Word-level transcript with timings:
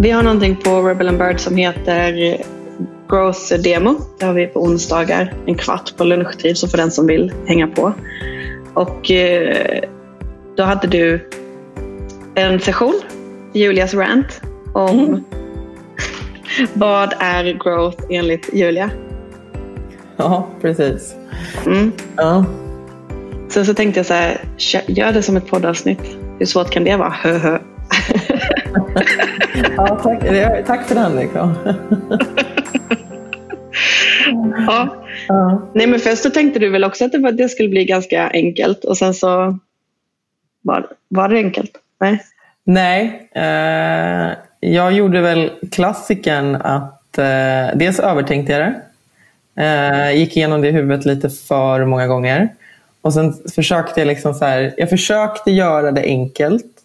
Vi 0.00 0.10
har 0.10 0.22
någonting 0.22 0.56
på 0.56 0.82
Rebel 0.82 1.08
and 1.08 1.18
Bird 1.18 1.40
som 1.40 1.56
heter 1.56 2.36
Growth 3.08 3.54
Demo. 3.54 4.00
Det 4.18 4.26
har 4.26 4.32
vi 4.32 4.46
på 4.46 4.62
onsdagar, 4.62 5.34
en 5.46 5.54
kvart 5.54 5.96
på 5.96 6.04
lunchtid, 6.04 6.58
så 6.58 6.68
för 6.68 6.78
den 6.78 6.90
som 6.90 7.06
vill 7.06 7.32
hänga 7.46 7.66
på. 7.66 7.92
Och 8.74 9.10
eh, 9.10 9.84
då 10.56 10.62
hade 10.62 10.88
du 10.88 11.28
en 12.34 12.60
session, 12.60 13.00
Julias 13.52 13.94
rant, 13.94 14.40
om 14.74 14.98
mm. 14.98 15.24
vad 16.74 17.14
är 17.18 17.44
growth 17.44 18.04
enligt 18.10 18.54
Julia? 18.54 18.90
Ja, 20.16 20.48
precis. 20.60 21.14
Mm. 21.66 21.92
Ja. 22.16 22.44
Sen 23.48 23.66
så 23.66 23.74
tänkte 23.74 23.98
jag 23.98 24.06
så 24.06 24.14
här, 24.14 24.40
gör 24.86 25.12
det 25.12 25.22
som 25.22 25.36
ett 25.36 25.46
poddavsnitt. 25.46 26.16
Hur 26.38 26.46
svårt 26.46 26.70
kan 26.70 26.84
det 26.84 26.96
vara? 26.96 27.60
Ja, 29.76 30.00
tack, 30.02 30.66
tack 30.66 30.88
för 30.88 30.94
den 30.94 31.16
liksom. 31.16 31.54
ja. 34.66 34.96
ja. 35.28 35.62
Nej, 35.74 35.86
men 35.86 36.00
först 36.00 36.22
så 36.22 36.30
tänkte 36.30 36.58
du 36.58 36.70
väl 36.70 36.84
också 36.84 37.04
att 37.04 37.12
det, 37.12 37.32
det 37.32 37.48
skulle 37.48 37.68
bli 37.68 37.84
ganska 37.84 38.30
enkelt 38.30 38.84
och 38.84 38.98
sen 38.98 39.14
så 39.14 39.58
var, 40.62 40.86
var 41.08 41.28
det 41.28 41.36
enkelt? 41.36 41.70
Nej. 42.00 42.22
Nej, 42.64 43.28
eh, 43.34 44.36
jag 44.60 44.92
gjorde 44.92 45.20
väl 45.20 45.50
klassikern 45.70 46.54
att 46.54 47.18
eh, 47.18 47.76
dels 47.76 48.00
övertänkte 48.00 48.52
jag 48.52 48.60
det. 48.60 48.82
Eh, 49.64 50.16
gick 50.16 50.36
igenom 50.36 50.60
det 50.60 50.68
i 50.68 50.72
huvudet 50.72 51.04
lite 51.04 51.30
för 51.30 51.84
många 51.84 52.06
gånger. 52.06 52.48
Och 53.00 53.14
sen 53.14 53.34
försökte 53.54 54.00
jag 54.00 54.06
liksom 54.06 54.34
så 54.34 54.44
här, 54.44 54.74
jag 54.76 54.88
försökte 54.88 55.50
göra 55.50 55.92
det 55.92 56.02
enkelt 56.02 56.77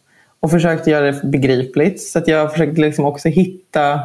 och 0.44 0.52
försökte 0.52 0.90
göra 0.90 1.12
det 1.12 1.24
begripligt. 1.24 2.02
Så 2.02 2.20
att 2.20 2.28
jag 2.28 2.52
försökte 2.52 2.82
liksom 2.82 3.06
också 3.06 3.30
hitta 3.30 4.00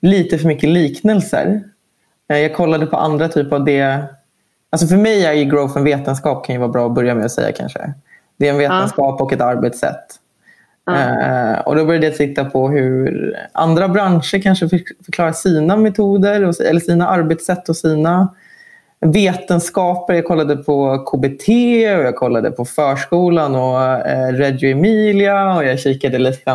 lite 0.00 0.38
för 0.38 0.46
mycket 0.48 0.68
liknelser. 0.68 1.62
Eh, 2.28 2.38
jag 2.38 2.54
kollade 2.54 2.86
på 2.86 2.96
andra 2.96 3.28
typer 3.28 3.56
av 3.56 3.64
det. 3.64 4.04
Alltså 4.70 4.86
för 4.86 4.96
mig 4.96 5.24
är 5.24 5.32
ju 5.32 5.44
growth 5.44 5.76
en 5.76 5.84
vetenskap 5.84 6.46
kan 6.46 6.54
ju 6.54 6.58
vara 6.58 6.70
bra 6.70 6.86
att 6.86 6.94
börja 6.94 7.14
med 7.14 7.24
att 7.24 7.32
säga 7.32 7.52
kanske. 7.52 7.92
Det 8.36 8.48
är 8.48 8.52
en 8.52 8.58
vetenskap 8.58 9.16
ja. 9.18 9.24
och 9.24 9.32
ett 9.32 9.40
arbetssätt. 9.40 10.04
Ja. 10.84 10.92
Uh, 10.92 11.58
och 11.58 11.76
då 11.76 11.84
började 11.84 12.06
jag 12.06 12.16
titta 12.16 12.44
på 12.44 12.68
hur 12.68 13.36
andra 13.52 13.88
branscher 13.88 14.42
kanske 14.42 14.68
förklarar 15.04 15.32
sina 15.32 15.76
metoder 15.76 16.34
eller 16.60 16.80
sina 16.80 17.08
arbetssätt 17.08 17.68
och 17.68 17.76
sina 17.76 18.34
vetenskaper. 19.06 20.14
Jag 20.14 20.24
kollade 20.24 20.56
på 20.56 20.98
KBT 20.98 21.48
och 21.96 22.04
jag 22.04 22.16
kollade 22.16 22.50
på 22.50 22.64
förskolan 22.64 23.54
och 23.54 23.82
eh, 23.82 24.32
Reggio 24.32 24.70
Emilia 24.70 25.56
och 25.56 25.64
jag 25.64 25.80
kikade 25.80 26.18
lite 26.18 26.50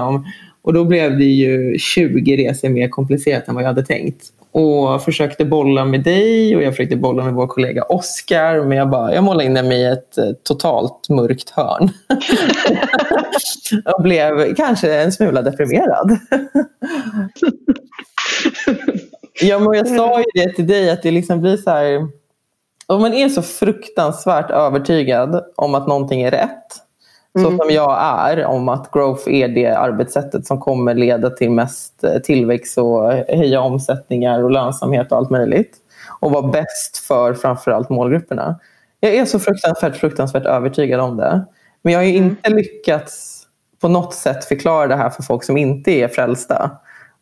och 0.62 0.74
då 0.74 0.86
blev 0.86 1.18
det 1.18 1.26
ju 1.26 1.78
20 1.78 2.48
resor 2.48 2.70
mer 2.70 2.90
komplicerat 2.90 3.48
än 3.48 3.56
vad 3.56 3.64
jag 3.64 3.68
hade 3.68 3.86
tänkt. 3.86 4.26
Och 4.52 5.04
försökte 5.04 5.46
bolla 5.46 5.86
med 5.86 6.04
dig 6.04 6.56
och 6.56 6.64
jag 6.64 6.74
försökte 6.74 6.96
bolla 6.96 7.24
med 7.24 7.34
vår 7.34 7.48
kollega 7.48 7.84
Oskar. 7.84 8.64
Men 8.64 8.78
jag, 8.78 8.90
bara, 8.90 9.14
jag 9.14 9.24
målade 9.24 9.46
in 9.46 9.54
mig 9.54 9.82
i 9.82 9.86
ett 9.86 10.18
eh, 10.18 10.32
totalt 10.44 11.10
mörkt 11.10 11.50
hörn. 11.50 11.90
och 13.96 14.04
blev 14.04 14.56
kanske 14.56 15.02
en 15.02 15.12
smula 15.12 15.42
deprimerad. 15.42 16.20
ja, 19.42 19.60
men 19.60 19.74
jag 19.74 19.88
sa 19.88 20.20
ju 20.20 20.26
det 20.34 20.54
till 20.54 20.68
dig 20.68 20.90
att 20.90 21.04
det 21.04 21.12
liksom 21.12 21.42
blir 21.42 21.58
så 21.58 21.70
här 21.70 22.08
om 22.88 23.02
man 23.02 23.14
är 23.14 23.30
så 23.30 23.42
fruktansvärt 23.42 24.52
övertygad 24.52 25.44
om 25.56 25.76
att 25.76 25.88
någonting 25.88 26.22
är 26.22 26.32
rätt, 26.32 26.66
mm. 27.38 27.52
så 27.52 27.64
som 27.64 27.70
jag 27.74 27.98
är 28.02 28.46
om 28.46 28.70
att 28.70 28.92
growth 28.92 29.30
är 29.30 29.48
det 29.48 29.68
arbetssättet 29.68 30.46
som 30.46 30.60
kommer 30.60 30.94
leda 30.94 31.30
till 31.30 31.52
mest 31.52 32.04
eh, 32.04 32.18
tillväxt 32.18 32.78
och 32.78 33.12
höja 33.12 33.62
omsättningar 33.62 34.44
och 34.44 34.52
lönsamhet 34.52 35.12
och 35.12 35.18
allt 35.18 35.30
möjligt. 35.30 35.78
Och 36.20 36.32
vara 36.32 36.48
bäst 36.48 36.98
för 36.98 37.34
framförallt 37.34 37.90
målgrupperna. 37.90 38.60
Jag 39.00 39.16
är 39.16 39.26
så 39.26 39.40
fruktansvärt, 39.40 39.96
fruktansvärt 39.96 40.46
övertygad 40.46 41.00
om 41.00 41.18
det. 41.18 41.46
Men 41.82 41.94
jag 41.94 42.00
har 42.00 42.06
mm. 42.06 42.24
inte 42.24 42.50
lyckats 42.50 43.44
på 43.82 43.88
något 43.88 44.14
sätt 44.14 44.46
förklara 44.46 44.88
det 44.88 44.96
här 44.96 45.10
för 45.10 45.24
folk 45.24 45.44
som 45.44 45.58
inte 45.58 45.92
är 45.92 46.08
frälsta 46.08 46.72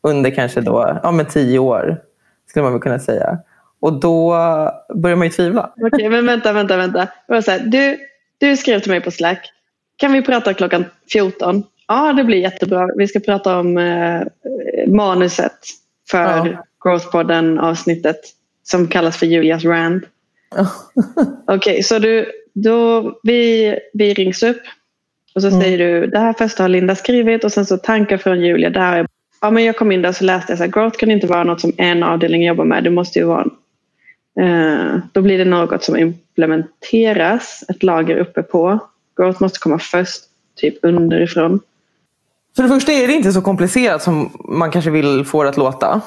under 0.01 0.31
kanske 0.31 0.61
då, 0.61 0.99
ja, 1.03 1.11
men 1.11 1.25
tio 1.25 1.59
år, 1.59 2.01
skulle 2.49 2.63
man 2.63 2.71
väl 2.71 2.81
kunna 2.81 2.99
säga. 2.99 3.39
Och 3.85 3.93
då 3.93 4.29
börjar 4.95 5.15
man 5.15 5.27
ju 5.27 5.31
tvivla. 5.31 5.73
Okej, 5.75 5.87
okay, 5.87 6.09
men 6.09 6.25
vänta, 6.25 6.53
vänta, 6.53 6.77
vänta. 6.77 7.07
Här, 7.29 7.59
du, 7.59 7.97
du 8.37 8.57
skrev 8.57 8.79
till 8.79 8.91
mig 8.91 9.01
på 9.01 9.11
Slack. 9.11 9.51
Kan 9.97 10.13
vi 10.13 10.21
prata 10.21 10.53
klockan 10.53 10.85
14? 11.11 11.63
Ja, 11.87 12.13
det 12.13 12.23
blir 12.23 12.37
jättebra. 12.37 12.89
Vi 12.95 13.07
ska 13.07 13.19
prata 13.19 13.59
om 13.59 13.77
eh, 13.77 14.21
manuset 14.87 15.57
för 16.11 16.47
ja. 16.47 16.65
Growthpodden 16.83 17.59
avsnittet 17.59 18.19
som 18.63 18.87
kallas 18.87 19.17
för 19.17 19.25
Julias 19.25 19.65
Rand. 19.65 20.03
Okej, 21.47 21.55
okay, 21.55 21.83
så 21.83 21.99
du, 21.99 22.31
då, 22.53 23.11
vi, 23.23 23.75
vi 23.93 24.13
rings 24.13 24.43
upp 24.43 24.61
och 25.35 25.41
så 25.41 25.47
mm. 25.47 25.61
säger 25.61 25.77
du 25.77 26.07
det 26.07 26.19
här 26.19 26.33
första 26.33 26.63
har 26.63 26.69
Linda 26.69 26.95
skrivit 26.95 27.43
och 27.43 27.51
sen 27.51 27.65
så 27.65 27.77
tankar 27.77 28.17
från 28.17 28.41
Julia. 28.41 28.69
Där 28.69 29.07
ja, 29.41 29.51
men 29.51 29.63
jag 29.63 29.77
kom 29.77 29.91
in 29.91 30.01
där 30.01 30.09
och 30.09 30.15
så 30.15 30.23
läste 30.23 30.51
jag 30.51 30.57
så 30.57 30.63
här, 30.63 30.71
growth 30.71 30.97
kan 30.97 31.11
inte 31.11 31.27
vara 31.27 31.43
något 31.43 31.61
som 31.61 31.73
en 31.77 32.03
avdelning 32.03 32.45
jobbar 32.45 32.65
med. 32.65 32.83
Det 32.83 32.89
måste 32.89 33.19
ju 33.19 33.25
vara 33.25 33.45
då 35.11 35.21
blir 35.21 35.37
det 35.37 35.45
något 35.45 35.83
som 35.83 35.97
implementeras, 35.97 37.63
ett 37.67 37.83
lager 37.83 38.17
uppe 38.17 38.43
på. 38.43 38.79
Growth 39.17 39.41
måste 39.41 39.59
komma 39.59 39.79
först, 39.79 40.23
typ 40.55 40.77
underifrån. 40.81 41.59
För 42.55 42.63
det 42.63 42.69
första 42.69 42.91
är 42.91 43.07
det 43.07 43.13
inte 43.13 43.31
så 43.31 43.41
komplicerat 43.41 44.03
som 44.03 44.31
man 44.49 44.71
kanske 44.71 44.91
vill 44.91 45.25
få 45.25 45.43
det 45.43 45.49
att 45.49 45.57
låta. 45.57 46.01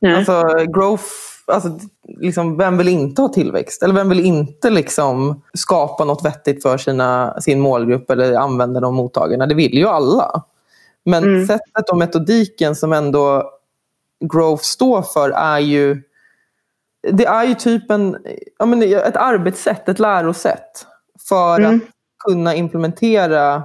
Nej. 0.00 0.14
Alltså 0.14 0.42
growth, 0.66 1.04
alltså, 1.46 1.78
liksom, 2.18 2.56
vem 2.56 2.78
vill 2.78 2.88
inte 2.88 3.22
ha 3.22 3.28
tillväxt? 3.28 3.82
Eller 3.82 3.94
vem 3.94 4.08
vill 4.08 4.20
inte 4.20 4.70
liksom, 4.70 5.42
skapa 5.54 6.04
något 6.04 6.24
vettigt 6.24 6.62
för 6.62 6.78
sina, 6.78 7.40
sin 7.40 7.60
målgrupp 7.60 8.10
eller 8.10 8.34
använda 8.34 8.80
de 8.80 8.94
mottagarna? 8.94 9.46
Det 9.46 9.54
vill 9.54 9.74
ju 9.74 9.86
alla. 9.86 10.42
Men 11.04 11.24
mm. 11.24 11.46
sättet 11.46 11.90
och 11.90 11.96
metodiken 11.96 12.76
som 12.76 12.92
ändå 12.92 13.50
growth 14.32 14.62
står 14.62 15.02
för 15.02 15.30
är 15.30 15.58
ju 15.58 16.02
det 17.12 17.26
är 17.26 17.44
ju 17.44 17.54
typ 17.54 17.90
en, 17.90 18.16
ja, 18.58 18.66
men 18.66 18.82
ett 18.82 19.16
arbetssätt, 19.16 19.88
ett 19.88 19.98
lärosätt 19.98 20.86
för 21.28 21.58
mm. 21.60 21.74
att 21.74 21.82
kunna 22.28 22.54
implementera 22.54 23.62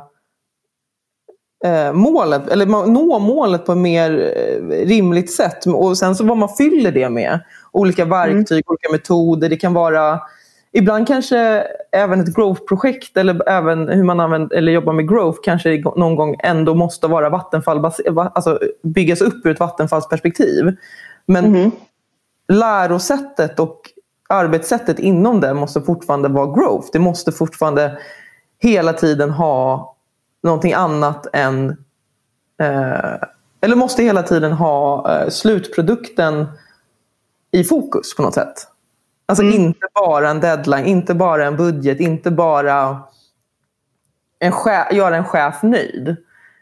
eh, 1.65 1.93
målet, 1.93 2.47
eller 2.47 2.65
nå 2.65 3.19
målet 3.19 3.65
på 3.65 3.71
ett 3.71 3.77
mer 3.77 4.33
eh, 4.37 4.85
rimligt 4.85 5.31
sätt. 5.31 5.65
Och 5.65 5.97
sen 5.97 6.15
så 6.15 6.25
vad 6.25 6.37
man 6.37 6.49
fyller 6.49 6.91
det 6.91 7.09
med. 7.09 7.39
Olika 7.71 8.05
verktyg, 8.05 8.57
mm. 8.57 8.63
olika 8.67 8.91
metoder. 8.91 9.49
Det 9.49 9.57
kan 9.57 9.73
vara 9.73 10.19
Ibland 10.73 11.07
kanske 11.07 11.37
även 11.91 12.19
ett 12.19 12.35
growth-projekt 12.35 13.17
eller 13.17 13.49
även 13.49 13.89
hur 13.89 14.03
man 14.03 14.19
använder, 14.19 14.57
eller 14.57 14.71
jobbar 14.71 14.93
med 14.93 15.09
growth 15.09 15.39
kanske 15.43 15.83
någon 15.95 16.15
gång 16.15 16.35
ändå 16.43 16.75
måste 16.75 17.07
vara 17.07 17.29
vattenfall, 17.29 17.85
alltså 17.85 18.59
byggas 18.83 19.21
upp 19.21 19.45
ur 19.45 19.51
ett 19.51 19.59
vattenfallsperspektiv. 19.59 20.75
Men 21.25 21.45
mm 21.45 21.71
lärosättet 22.51 23.59
och 23.59 23.81
arbetssättet 24.29 24.99
inom 24.99 25.41
det 25.41 25.53
måste 25.53 25.81
fortfarande 25.81 26.29
vara 26.29 26.53
growth. 26.53 26.87
Det 26.93 26.99
måste 26.99 27.31
fortfarande 27.31 27.97
hela 28.59 28.93
tiden 28.93 29.29
ha 29.29 29.95
någonting 30.43 30.73
annat 30.73 31.27
än... 31.33 31.69
Eh, 32.59 33.15
eller 33.61 33.75
måste 33.75 34.03
hela 34.03 34.23
tiden 34.23 34.51
ha 34.51 35.11
eh, 35.11 35.29
slutprodukten 35.29 36.47
i 37.51 37.63
fokus 37.63 38.15
på 38.15 38.21
något 38.21 38.33
sätt. 38.33 38.53
Alltså 39.25 39.43
mm. 39.43 39.55
inte 39.55 39.87
bara 39.95 40.29
en 40.29 40.39
deadline, 40.39 40.85
inte 40.85 41.13
bara 41.13 41.45
en 41.45 41.57
budget, 41.57 41.99
inte 41.99 42.31
bara 42.31 43.03
en 44.39 44.51
chef, 44.51 44.91
göra 44.91 45.15
en 45.15 45.25
chef 45.25 45.63
nöjd. 45.63 46.15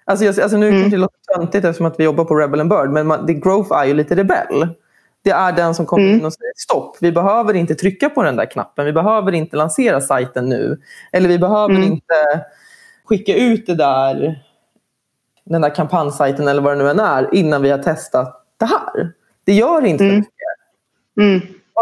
Alltså, 0.05 0.25
jag, 0.25 0.39
alltså 0.39 0.57
nu 0.57 0.69
mm. 0.69 0.89
det 0.89 0.97
låter 0.97 1.35
töntigt 1.35 1.65
eftersom 1.65 1.85
att 1.85 1.99
vi 1.99 2.03
jobbar 2.03 2.25
på 2.25 2.35
Rebel 2.35 2.59
and 2.59 2.69
Bird, 2.69 2.89
men 2.89 3.07
man, 3.07 3.25
det, 3.25 3.33
growth 3.33 3.73
är 3.73 3.85
ju 3.85 3.93
lite 3.93 4.15
rebell. 4.15 4.69
Det 5.23 5.29
är 5.29 5.51
den 5.51 5.75
som 5.75 5.85
kommer 5.85 6.05
mm. 6.05 6.19
in 6.19 6.25
och 6.25 6.33
säger 6.33 6.53
stopp. 6.55 6.97
Vi 7.01 7.11
behöver 7.11 7.53
inte 7.53 7.75
trycka 7.75 8.09
på 8.09 8.23
den 8.23 8.35
där 8.35 8.45
knappen. 8.45 8.85
Vi 8.85 8.93
behöver 8.93 9.31
inte 9.31 9.57
lansera 9.57 10.01
sajten 10.01 10.49
nu. 10.49 10.81
Eller 11.11 11.29
vi 11.29 11.39
behöver 11.39 11.75
mm. 11.75 11.83
inte 11.83 12.45
skicka 13.05 13.35
ut 13.35 13.67
det 13.67 13.75
där, 13.75 14.43
den 15.45 15.61
där 15.61 15.75
kampanjsajten 15.75 16.47
eller 16.47 16.61
vad 16.61 16.77
det 16.77 16.83
nu 16.83 16.89
än 16.89 16.99
är 16.99 17.35
innan 17.35 17.61
vi 17.61 17.69
har 17.69 17.77
testat 17.77 18.45
det 18.57 18.65
här. 18.65 19.11
Det 19.43 19.53
gör 19.53 19.85
inte 19.85 20.03
mm. 20.03 20.15
mycket. 20.15 20.33
Mm. 21.19 21.41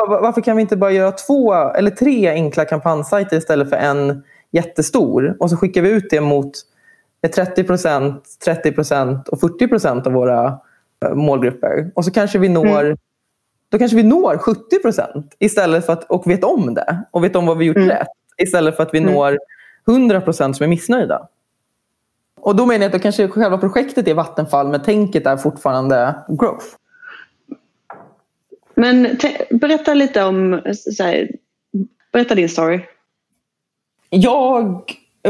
Varför 0.09 0.41
kan 0.41 0.55
vi 0.55 0.61
inte 0.61 0.77
bara 0.77 0.91
göra 0.91 1.11
två 1.11 1.53
eller 1.53 1.91
tre 1.91 2.29
enkla 2.29 2.65
kampanjsajter 2.65 3.37
istället 3.37 3.69
för 3.69 3.77
en 3.77 4.23
jättestor? 4.51 5.37
Och 5.39 5.49
så 5.49 5.57
skickar 5.57 5.81
vi 5.81 5.89
ut 5.89 6.09
det 6.09 6.21
mot 6.21 6.51
30% 7.27 8.21
30% 8.45 9.27
och 9.27 9.39
40% 9.39 10.07
av 10.07 10.13
våra 10.13 10.59
eh, 11.05 11.13
målgrupper. 11.13 11.91
Och 11.95 12.05
så 12.05 12.11
kanske 12.11 12.39
vi 12.39 12.49
når 12.49 12.85
mm 12.85 12.97
då 13.69 13.77
kanske 13.77 13.97
vi 13.97 14.03
når 14.03 14.37
70 14.37 14.81
procent 14.81 15.35
istället 15.39 15.85
för 15.85 15.93
att, 15.93 16.03
och 16.03 16.29
vet 16.29 16.43
om 16.43 16.73
det 16.73 17.03
och 17.11 17.23
vet 17.23 17.35
om 17.35 17.45
vad 17.45 17.57
vi 17.57 17.65
gjort 17.65 17.77
mm. 17.77 17.89
rätt. 17.89 18.07
Istället 18.37 18.75
för 18.75 18.83
att 18.83 18.93
vi 18.93 18.97
mm. 18.97 19.13
når 19.13 19.37
100 19.87 20.21
procent 20.21 20.57
som 20.57 20.63
är 20.63 20.67
missnöjda. 20.67 21.27
Och 22.39 22.55
då 22.55 22.65
menar 22.65 22.79
jag 22.81 22.85
att 22.85 22.93
då 22.93 22.99
kanske 22.99 23.27
själva 23.27 23.57
projektet 23.57 24.07
är 24.07 24.13
Vattenfall 24.13 24.67
men 24.67 24.83
tänket 24.83 25.25
är 25.25 25.37
fortfarande 25.37 26.15
growth. 26.27 26.65
Men 28.75 29.17
berätta 29.49 29.93
lite 29.93 30.23
om, 30.23 30.61
här, 30.99 31.29
berätta 32.11 32.35
din 32.35 32.49
story. 32.49 32.81
Jag 34.09 34.81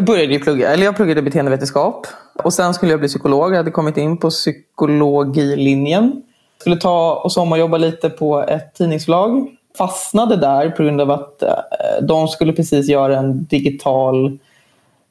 började 0.01 0.33
ju 0.33 0.39
plugga, 0.39 0.69
eller 0.69 0.85
jag 0.85 0.95
pluggade 0.95 1.21
beteendevetenskap 1.21 2.07
och 2.43 2.53
sen 2.53 2.73
skulle 2.73 2.91
jag 2.91 2.99
bli 2.99 3.09
psykolog. 3.09 3.51
Jag 3.51 3.57
hade 3.57 3.71
kommit 3.71 3.97
in 3.97 4.17
på 4.17 4.29
psykologilinjen. 4.29 6.23
Skulle 6.59 6.75
ta 6.75 7.21
och 7.23 7.31
sommarjobba 7.31 7.77
lite 7.77 8.09
på 8.09 8.41
ett 8.41 8.73
tidningsförlag. 8.73 9.47
Fastnade 9.77 10.35
där 10.35 10.69
på 10.69 10.83
grund 10.83 11.01
av 11.01 11.11
att 11.11 11.41
eh, 11.43 11.49
de 12.01 12.27
skulle 12.27 12.53
precis 12.53 12.89
göra 12.89 13.17
en 13.17 13.45
digital 13.45 14.39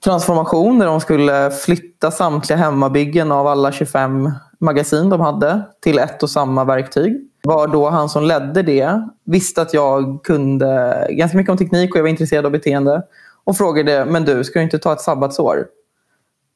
transformation 0.05 0.79
där 0.79 0.87
de 0.87 1.01
skulle 1.01 1.51
flytta 1.51 2.11
samtliga 2.11 2.59
hemmabyggen 2.59 3.33
av 3.33 3.47
alla 3.47 3.73
25 3.73 4.31
magasin 4.59 5.11
de 5.11 5.21
hade 5.21 5.63
till 5.81 5.99
ett 5.99 6.23
och 6.23 6.31
samma 6.31 6.65
verktyg. 6.65 7.31
Var 7.43 7.69
då 7.69 7.89
han 7.89 8.09
som 8.09 8.25
ledde 8.25 8.63
det 8.63 9.09
visste 9.25 9.63
att 9.63 9.75
jag 9.75 10.21
kunde 10.25 11.07
ganska 11.11 11.37
mycket 11.37 11.51
om 11.51 11.59
teknik 11.59 11.91
och 11.91 11.99
jag 11.99 12.03
var 12.03 12.11
intresserad 12.11 12.47
av 12.47 12.53
beteende 12.53 13.03
och 13.45 13.57
frågade 13.57 14.05
men 14.05 14.25
du, 14.25 14.45
ska 14.45 14.59
du 14.59 14.63
inte 14.63 14.79
ta 14.79 14.93
ett 14.93 15.01
sabbatsår? 15.01 15.67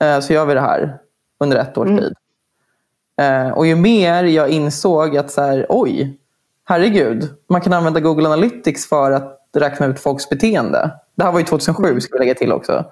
Eh, 0.03 0.21
så 0.21 0.33
gör 0.33 0.47
vi 0.47 0.55
det 0.55 0.61
här 0.61 0.99
under 1.41 1.57
ett 1.57 1.79
års 1.79 1.89
mm. 1.89 1.99
tid. 1.99 2.15
Mm. 3.21 3.53
Och 3.53 3.67
ju 3.67 3.77
mer 3.77 4.25
jag 4.25 4.51
insåg 4.51 5.17
att 5.17 5.31
så 5.31 5.41
här, 5.41 5.67
oj, 5.69 6.17
herregud, 6.65 7.29
man 7.49 7.61
kan 7.61 7.73
använda 7.73 8.01
Google 8.01 8.27
Analytics 8.27 8.89
för 8.89 9.11
att 9.11 9.41
räkna 9.57 9.87
ut 9.87 10.01
folks 10.01 10.29
beteende. 10.29 10.91
Det 11.15 11.25
här 11.25 11.33
var 11.33 11.39
ju 11.39 11.45
2007 11.45 11.89
mm. 11.89 12.01
ska 12.01 12.13
vi 12.13 12.19
lägga 12.19 12.35
till 12.35 12.53
också. 12.53 12.85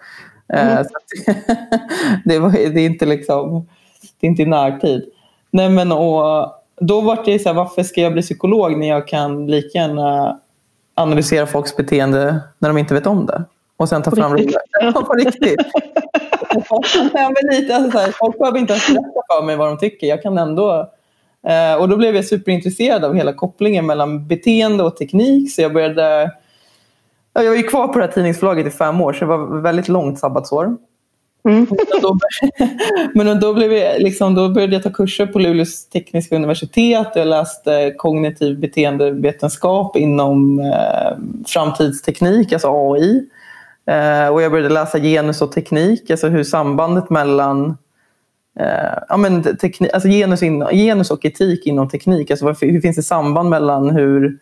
Eh, 0.53 0.73
mm. 0.73 0.85
det, 2.25 2.39
var, 2.39 2.51
det, 2.51 2.81
är 2.81 2.87
inte 2.87 3.07
liksom, 3.07 3.69
det 4.21 4.27
är 4.27 4.31
inte 4.31 4.43
i 4.43 4.47
närtid. 4.47 5.05
Nej, 5.51 5.69
men, 5.69 5.93
och, 5.93 6.55
då 6.81 7.01
var 7.01 7.23
det 7.25 7.39
så 7.39 7.49
här, 7.49 7.57
varför 7.57 7.83
ska 7.83 8.01
jag 8.01 8.13
bli 8.13 8.23
psykolog 8.23 8.79
när 8.79 8.89
jag 8.89 9.09
kan 9.09 9.47
lika 9.47 9.79
gärna 9.79 10.39
analysera 10.95 11.47
folks 11.47 11.77
beteende 11.77 12.41
när 12.59 12.69
de 12.69 12.79
inte 12.79 12.95
vet 12.95 13.07
om 13.07 13.27
det? 13.27 13.45
Och 13.77 13.89
sen 13.89 14.03
ta 14.03 14.11
fram 14.11 14.33
roliga... 14.33 14.59
Ja, 14.81 14.93
på 14.93 15.15
riktigt. 15.15 15.61
ja, 17.15 17.33
men 17.35 17.61
lite, 17.61 17.77
alltså, 17.77 17.99
här, 17.99 18.13
folk 18.19 18.39
behöver 18.39 18.59
inte 18.59 18.73
ens 18.73 18.89
berätta 18.89 19.21
för 19.33 19.43
mig 19.43 19.57
vad 19.57 19.69
de 19.69 19.79
tycker. 19.79 20.07
Jag 20.07 20.23
kan 20.23 20.39
ändå... 20.39 20.91
Eh, 21.47 21.81
och 21.81 21.89
då 21.89 21.97
blev 21.97 22.17
jag 22.17 22.25
superintresserad 22.25 23.05
av 23.05 23.15
hela 23.15 23.33
kopplingen 23.33 23.87
mellan 23.87 24.29
beteende 24.29 24.85
och 24.85 24.97
teknik. 24.97 25.53
Så 25.55 25.63
jag 25.63 25.73
började... 25.73 26.33
Ja, 27.33 27.43
jag 27.43 27.51
var 27.51 27.57
ju 27.57 27.63
kvar 27.63 27.89
på 27.89 27.99
det 27.99 28.05
här 28.05 28.13
tidningsförlaget 28.13 28.67
i 28.67 28.71
fem 28.71 29.01
år, 29.01 29.13
så 29.13 29.19
det 29.19 29.27
var 29.27 29.61
väldigt 29.61 29.89
långt 29.89 30.19
sabbatsår. 30.19 30.77
Mm. 31.49 31.67
Men 33.15 33.27
då, 33.27 33.35
då, 33.35 33.55
blev 33.55 33.73
jag, 33.73 34.03
liksom, 34.03 34.35
då 34.35 34.49
började 34.49 34.73
jag 34.73 34.83
ta 34.83 34.91
kurser 34.91 35.27
på 35.27 35.39
Luleås 35.39 35.89
tekniska 35.89 36.37
universitet. 36.37 37.09
Jag 37.15 37.27
läste 37.27 37.95
kognitiv 37.97 38.61
beteendevetenskap 38.61 39.97
inom 39.97 40.61
eh, 40.61 41.19
framtidsteknik, 41.47 42.53
alltså 42.53 42.69
AI. 42.69 43.29
Eh, 43.89 44.29
och 44.29 44.43
jag 44.43 44.53
började 44.53 44.75
läsa 44.75 44.99
genus 44.99 45.43
och 45.43 45.53
teknik, 45.53 46.11
alltså 46.11 46.29
hur 46.29 46.45
sambandet 46.45 47.11
mellan 47.11 47.77
eh, 48.61 48.99
ja, 49.09 49.17
men 49.17 49.57
teknik, 49.57 49.93
alltså 49.93 50.09
genus, 50.09 50.43
in, 50.43 50.67
genus 50.73 51.11
och 51.11 51.25
etik 51.25 51.67
inom 51.67 51.89
teknik. 51.89 52.31
Alltså 52.31 52.47
varför, 52.47 52.67
hur 52.67 52.81
finns 52.81 52.97
det 52.97 53.03
samband 53.03 53.51
mellan 53.51 53.91
hur, 53.91 54.39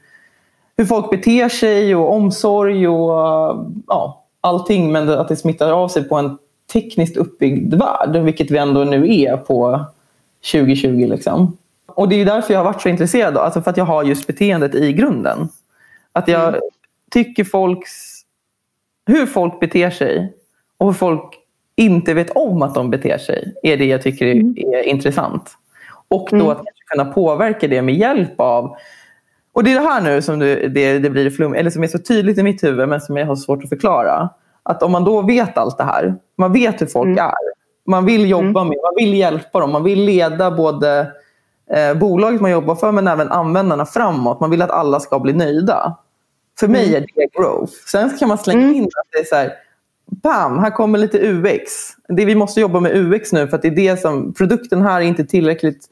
hur 0.77 0.85
folk 0.85 1.11
beter 1.11 1.49
sig 1.49 1.97
och 1.97 2.13
omsorg 2.13 2.89
och 2.89 3.11
ja, 3.87 4.25
allting 4.41 4.93
men 4.93 5.09
att 5.09 5.29
det 5.29 5.37
smittar 5.37 5.73
av 5.73 5.89
sig 5.89 6.09
på 6.09 6.17
en 6.17 6.39
tekniskt 6.73 7.17
uppbyggd 7.17 7.75
värld, 7.75 8.17
vilket 8.17 8.51
vi 8.51 8.59
ändå 8.59 8.85
nu 8.85 9.15
är 9.15 9.37
på 9.37 9.85
2020. 10.53 11.07
Liksom. 11.09 11.57
Och 11.87 12.09
det 12.09 12.21
är 12.21 12.25
därför 12.25 12.53
jag 12.53 12.61
har 12.61 12.65
varit 12.73 12.83
så 12.83 12.89
intresserad, 12.89 13.37
alltså 13.37 13.63
för 13.63 13.71
att 13.71 13.77
jag 13.77 13.85
har 13.85 14.05
just 14.05 14.27
beteendet 14.27 14.75
i 14.75 14.93
grunden. 14.93 15.49
Att 16.13 16.29
jag 16.29 16.49
mm. 16.49 16.61
tycker 17.11 17.45
folks 17.45 18.06
hur 19.07 19.27
folk 19.27 19.61
beter 19.61 19.91
sig 19.91 20.33
och 20.79 20.87
hur 20.87 20.95
folk 20.95 21.35
inte 21.77 22.15
vet 22.15 22.31
om 22.31 22.63
att 22.63 22.75
de 22.75 22.91
beter 22.91 23.19
sig 23.19 23.55
är 23.63 23.77
det 23.77 23.85
jag 23.85 24.03
tycker 24.03 24.33
mm. 24.33 24.55
är 24.57 24.83
intressant. 24.83 25.51
Och 26.09 26.29
då 26.31 26.37
mm. 26.37 26.51
att 26.51 26.65
kunna 26.91 27.05
påverka 27.05 27.69
det 27.69 27.83
med 27.83 27.95
hjälp 27.95 28.41
av 28.41 28.77
och 29.57 29.65
det 29.65 29.73
är 29.73 29.81
det 29.81 29.89
här 29.89 30.01
nu 30.01 30.23
som 30.23 30.39
det, 30.39 30.69
det, 30.69 30.99
det 30.99 31.11
blir 31.11 31.31
flum, 31.31 31.55
eller 31.55 31.71
som 31.71 31.83
är 31.83 31.87
så 31.87 31.99
tydligt 31.99 32.39
i 32.39 32.43
mitt 32.43 32.65
huvud 32.65 32.89
men 32.89 33.01
som 33.01 33.17
jag 33.17 33.27
har 33.27 33.37
svårt 33.37 33.63
att 33.63 33.69
förklara. 33.69 34.29
Att 34.63 34.83
om 34.83 34.93
man 34.93 35.05
då 35.05 35.23
vet 35.23 35.59
allt 35.59 35.79
det 35.79 35.85
här, 35.85 36.17
man 36.39 36.53
vet 36.53 36.81
hur 36.81 36.87
folk 36.87 37.07
mm. 37.07 37.25
är, 37.25 37.35
man 37.87 38.05
vill 38.05 38.31
jobba 38.31 38.61
mm. 38.61 38.69
med, 38.69 38.79
man 38.83 38.95
vill 38.97 39.15
hjälpa 39.15 39.61
dem, 39.61 39.73
man 39.73 39.85
vill 39.85 40.05
leda 40.05 40.51
både 40.51 41.13
eh, 41.71 41.99
bolaget 41.99 42.41
man 42.41 42.51
jobbar 42.51 42.75
för 42.75 42.93
men 42.93 43.09
även 43.09 43.29
användarna 43.29 43.87
framåt. 43.87 44.41
Man 44.41 44.51
vill 44.51 44.63
att 44.63 44.71
alla 44.71 45.01
ska 45.01 45.19
bli 45.19 45.33
nöjda. 45.33 45.97
För 46.61 46.69
mig 46.69 46.89
mm. 46.89 47.03
är 47.03 47.07
det 47.15 47.41
growth. 47.41 47.73
Sen 47.87 48.11
kan 48.19 48.29
man 48.29 48.39
slänga 48.39 48.63
mm. 48.63 48.75
in 48.75 48.85
att 48.85 49.09
det 49.13 49.19
är 49.19 49.25
så 49.25 49.35
här, 49.35 49.53
bam, 50.23 50.59
här 50.59 50.71
kommer 50.71 50.99
lite 50.99 51.19
UX. 51.19 51.63
Det, 52.09 52.25
vi 52.25 52.35
måste 52.35 52.61
jobba 52.61 52.81
med 52.81 52.97
UX 52.97 53.33
nu 53.33 53.49
för 53.49 53.57
att 53.57 53.63
det 53.63 53.69
är 53.69 53.77
det 53.77 54.01
som, 54.01 54.35
produkten 54.35 54.83
här 54.83 55.01
är 55.01 55.05
inte 55.05 55.25
tillräckligt 55.25 55.85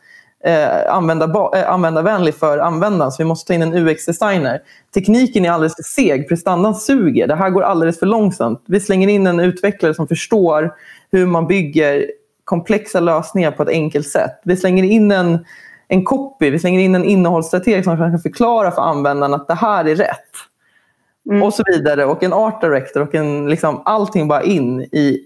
eh, 0.45 0.95
användarba, 0.95 1.59
eh, 1.59 1.71
användarvänlig 1.71 2.35
för 2.35 2.59
användaren 2.59 3.13
så 3.13 3.23
vi 3.23 3.27
måste 3.27 3.47
ta 3.47 3.55
in 3.55 3.63
en 3.63 3.89
UX-designer. 3.89 4.61
Tekniken 4.95 5.45
är 5.45 5.51
alldeles 5.51 5.77
för 5.77 5.83
seg, 5.83 6.29
prestandan 6.29 6.75
suger. 6.75 7.27
Det 7.27 7.35
här 7.35 7.51
går 7.51 7.63
alldeles 7.63 7.99
för 7.99 8.07
långsamt. 8.07 8.63
Vi 8.67 8.81
slänger 8.81 9.09
in 9.09 9.27
en 9.27 9.41
utvecklare 9.41 9.95
som 9.95 10.09
förstår 10.09 10.75
hur 11.13 11.27
man 11.27 11.47
bygger 11.47 12.11
komplexa 12.45 13.01
lösningar 13.01 13.51
på 13.51 13.63
ett 13.63 13.69
enkelt 13.69 14.09
sätt. 14.09 14.41
Vi 14.45 14.57
slänger 14.57 14.85
in 14.85 15.11
en, 15.11 15.45
en 15.89 16.05
copy, 16.05 16.51
vi 16.51 16.59
slänger 16.59 16.81
in 16.81 16.95
en 16.95 17.05
innehållsstrateg 17.05 17.85
som 17.85 17.97
kan 17.97 18.19
förklara 18.19 18.71
för 18.71 18.83
användaren 18.83 19.35
att 19.35 19.49
det 19.49 19.55
här 19.55 19.85
är 19.85 19.97
rätt. 19.97 20.31
Mm. 21.31 21.43
Och 21.43 21.55
så 21.55 21.63
vidare. 21.67 22.05
Och 22.05 22.23
en 22.23 22.33
art 22.33 22.61
director 22.61 23.01
och 23.01 23.15
en, 23.15 23.51
liksom, 23.51 23.83
allting 23.85 24.29
bara 24.29 24.43
in 24.43 24.81
i 24.81 25.21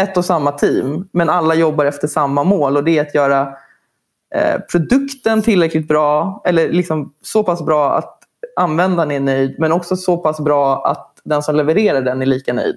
ett 0.00 0.16
och 0.16 0.24
samma 0.24 0.52
team. 0.52 1.08
Men 1.12 1.30
alla 1.30 1.54
jobbar 1.54 1.84
efter 1.84 2.08
samma 2.08 2.44
mål 2.44 2.76
och 2.76 2.84
det 2.84 2.98
är 2.98 3.02
att 3.02 3.14
göra 3.14 3.54
eh, 4.34 4.60
produkten 4.72 5.42
tillräckligt 5.42 5.88
bra 5.88 6.42
eller 6.44 6.68
liksom 6.68 7.12
så 7.22 7.44
pass 7.44 7.62
bra 7.62 7.98
att 7.98 8.18
användaren 8.56 9.10
är 9.10 9.20
nöjd 9.20 9.56
men 9.58 9.72
också 9.72 9.96
så 9.96 10.16
pass 10.16 10.40
bra 10.40 10.86
att 10.86 11.20
den 11.24 11.42
som 11.42 11.56
levererar 11.56 12.00
den 12.00 12.22
är 12.22 12.26
lika 12.26 12.52
nöjd. 12.52 12.76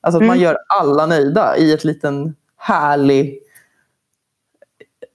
Alltså 0.00 0.18
att 0.18 0.22
mm. 0.22 0.28
man 0.28 0.38
gör 0.38 0.56
alla 0.68 1.06
nöjda 1.06 1.56
i 1.56 1.72
ett 1.72 1.84
liten 1.84 2.34
härlig, 2.56 3.38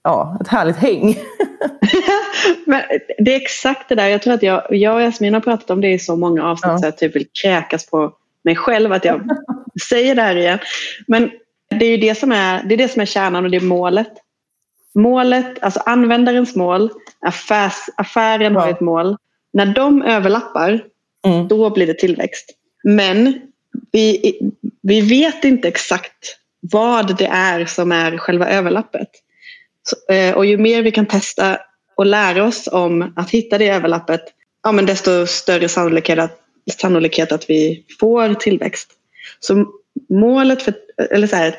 ja, 0.02 0.38
ett 0.40 0.48
härligt 0.48 0.76
häng. 0.76 1.18
Men 2.66 2.82
det 3.18 3.32
är 3.34 3.40
exakt 3.40 3.88
det 3.88 3.94
där. 3.94 4.08
Jag 4.08 4.22
tror 4.22 4.34
att 4.34 4.42
jag, 4.42 4.62
jag 4.70 4.94
och 4.94 5.00
Jasmin 5.00 5.34
har 5.34 5.40
pratat 5.40 5.70
om 5.70 5.80
det 5.80 5.92
i 5.92 5.98
så 5.98 6.16
många 6.16 6.44
avsnitt 6.44 6.72
ja. 6.72 6.78
så 6.78 6.86
jag 6.86 6.98
typ 6.98 7.16
vill 7.16 7.26
kräkas 7.42 7.86
på 7.86 8.12
mig 8.44 8.56
själv 8.56 8.92
att 8.92 9.04
jag 9.04 9.30
säger 9.88 10.14
det 10.14 10.22
här 10.22 10.36
igen. 10.36 10.58
Men 11.06 11.30
det 11.70 11.84
är 11.84 11.90
ju 11.90 11.96
det 11.96 12.14
som 12.14 12.32
är, 12.32 12.62
det 12.62 12.74
är, 12.74 12.78
det 12.78 12.88
som 12.88 13.02
är 13.02 13.06
kärnan 13.06 13.44
och 13.44 13.50
det 13.50 13.56
är 13.56 13.60
målet. 13.60 14.12
Målet, 14.94 15.62
alltså 15.62 15.80
användarens 15.80 16.56
mål, 16.56 16.90
affärs, 17.20 17.74
affären 17.96 18.54
ja. 18.54 18.60
har 18.60 18.70
ett 18.70 18.80
mål. 18.80 19.16
När 19.52 19.66
de 19.66 20.02
överlappar, 20.02 20.84
mm. 21.26 21.48
då 21.48 21.70
blir 21.70 21.86
det 21.86 21.98
tillväxt. 21.98 22.50
Men 22.84 23.40
vi, 23.92 24.38
vi 24.82 25.00
vet 25.00 25.44
inte 25.44 25.68
exakt 25.68 26.36
vad 26.60 27.16
det 27.16 27.26
är 27.26 27.66
som 27.66 27.92
är 27.92 28.18
själva 28.18 28.48
överlappet. 28.48 29.08
Eh, 30.10 30.34
och 30.34 30.46
ju 30.46 30.58
mer 30.58 30.82
vi 30.82 30.90
kan 30.90 31.06
testa 31.06 31.58
och 31.96 32.06
lära 32.06 32.44
oss 32.44 32.68
om 32.72 33.12
att 33.16 33.30
hitta 33.30 33.58
det 33.58 33.68
överlappet, 33.68 34.22
ja, 34.62 34.72
men 34.72 34.86
desto 34.86 35.26
större 35.26 35.68
sannolikhet 35.68 36.18
att, 36.18 36.38
sannolikhet 36.80 37.32
att 37.32 37.50
vi 37.50 37.84
får 38.00 38.34
tillväxt. 38.34 38.90
Så 39.40 39.66
målet 40.08 40.62
för, 40.62 40.74
eller 41.10 41.26
så 41.26 41.36
här, 41.36 41.54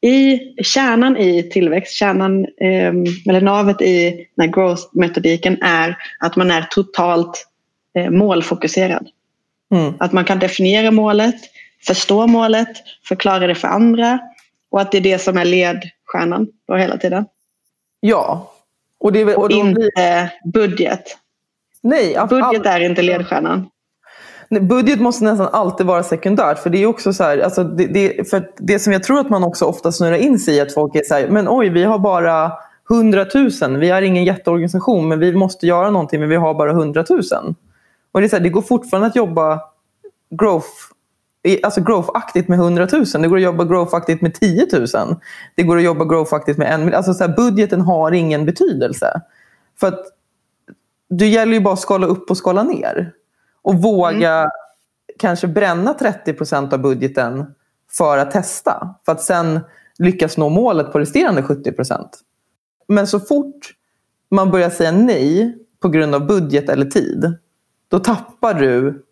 i 0.00 0.40
kärnan 0.62 1.16
i 1.16 1.42
tillväxt, 1.42 1.92
kärnan, 1.92 2.44
eh, 2.44 2.92
eller 3.28 3.40
navet 3.40 3.82
i 3.82 4.26
den 4.36 4.46
här 4.46 4.52
growth-metodiken 4.52 5.58
är 5.62 5.96
att 6.18 6.36
man 6.36 6.50
är 6.50 6.62
totalt 6.70 7.46
eh, 7.94 8.10
målfokuserad. 8.10 9.08
Mm. 9.74 9.94
Att 9.98 10.12
man 10.12 10.24
kan 10.24 10.38
definiera 10.38 10.90
målet, 10.90 11.36
förstå 11.86 12.26
målet, 12.26 12.68
förklara 13.08 13.46
det 13.46 13.54
för 13.54 13.68
andra 13.68 14.18
och 14.70 14.80
att 14.80 14.92
det 14.92 14.98
är 14.98 15.02
det 15.02 15.18
som 15.18 15.38
är 15.38 15.44
ledstjärnan 15.44 16.48
då 16.68 16.76
hela 16.76 16.96
tiden. 16.96 17.24
Ja, 18.00 18.52
och, 19.00 19.12
det, 19.12 19.36
och, 19.36 19.44
och 19.44 19.50
inte 19.50 19.74
blir... 19.74 20.52
budget. 20.52 21.02
Nej, 21.82 22.18
budget 22.28 22.66
är 22.66 22.80
inte 22.80 23.02
ledstjärnan. 23.02 23.68
Budget 24.60 25.00
måste 25.00 25.24
nästan 25.24 25.48
alltid 25.52 25.86
vara 25.86 26.02
sekundärt. 26.02 26.58
För 26.58 26.70
det 26.70 26.82
är 26.82 26.86
också 26.86 27.12
så 27.12 27.24
här, 27.24 27.38
alltså 27.38 27.64
det, 27.64 27.86
det, 27.86 28.30
för 28.30 28.50
det 28.56 28.78
som 28.78 28.92
jag 28.92 29.02
tror 29.02 29.20
att 29.20 29.30
man 29.30 29.44
också 29.44 29.64
ofta 29.64 29.92
snurrar 29.92 30.16
in 30.16 30.38
sig 30.38 30.54
i 30.54 30.60
att 30.60 30.74
folk 30.74 30.94
är 30.94 31.02
så 31.02 31.14
här, 31.14 31.28
men 31.28 31.48
oj, 31.48 31.68
vi 31.68 31.84
har 31.84 31.98
bara 31.98 32.52
100 32.90 33.26
000. 33.34 33.76
Vi 33.78 33.90
är 33.90 34.02
ingen 34.02 34.24
jätteorganisation, 34.24 35.08
men 35.08 35.20
vi 35.20 35.34
måste 35.34 35.66
göra 35.66 35.90
någonting, 35.90 36.20
men 36.20 36.28
vi 36.28 36.36
har 36.36 36.54
bara 36.54 36.70
100 36.70 37.04
000. 37.10 37.20
Och 38.12 38.20
det, 38.20 38.26
är 38.26 38.28
så 38.28 38.36
här, 38.36 38.42
det 38.42 38.48
går 38.48 38.62
fortfarande 38.62 39.06
att 39.06 39.16
jobba 39.16 39.60
growth 40.30 40.68
alltså 41.62 41.80
growth-aktigt 41.80 42.48
med 42.48 42.58
100 42.58 42.88
000. 42.92 43.04
Det 43.04 43.28
går 43.28 43.36
att 43.36 43.42
jobba 43.42 43.64
growth-aktigt 43.64 44.22
med 44.22 44.34
10 44.34 44.66
000. 44.72 45.16
Det 45.54 45.62
går 45.62 45.76
att 45.76 45.82
jobba 45.82 46.04
growth-aktigt 46.04 46.58
med 46.58 46.74
en 46.74 46.80
miljon. 46.80 46.96
Alltså 46.96 47.14
så 47.14 47.24
här, 47.24 47.36
budgeten 47.36 47.80
har 47.80 48.12
ingen 48.12 48.46
betydelse. 48.46 49.20
För 49.80 49.86
att 49.86 50.00
det 51.08 51.26
gäller 51.26 51.52
ju 51.52 51.60
bara 51.60 51.74
att 51.74 51.80
skala 51.80 52.06
upp 52.06 52.30
och 52.30 52.36
skala 52.36 52.62
ner. 52.62 53.12
Och 53.62 53.74
våga 53.74 54.38
mm. 54.38 54.50
kanske 55.18 55.46
bränna 55.46 55.94
30 55.94 56.32
procent 56.32 56.72
av 56.72 56.78
budgeten 56.78 57.54
för 57.90 58.18
att 58.18 58.30
testa. 58.30 58.94
För 59.04 59.12
att 59.12 59.22
sen 59.22 59.60
lyckas 59.98 60.36
nå 60.36 60.48
målet 60.48 60.92
på 60.92 60.98
resterande 60.98 61.42
70 61.42 61.72
procent. 61.72 62.20
Men 62.88 63.06
så 63.06 63.20
fort 63.20 63.74
man 64.30 64.50
börjar 64.50 64.70
säga 64.70 64.92
nej 64.92 65.58
på 65.80 65.88
grund 65.88 66.14
av 66.14 66.26
budget 66.26 66.68
eller 66.68 66.86
tid, 66.86 67.34
då 67.88 67.98
tappar 67.98 68.54
du 68.54 69.04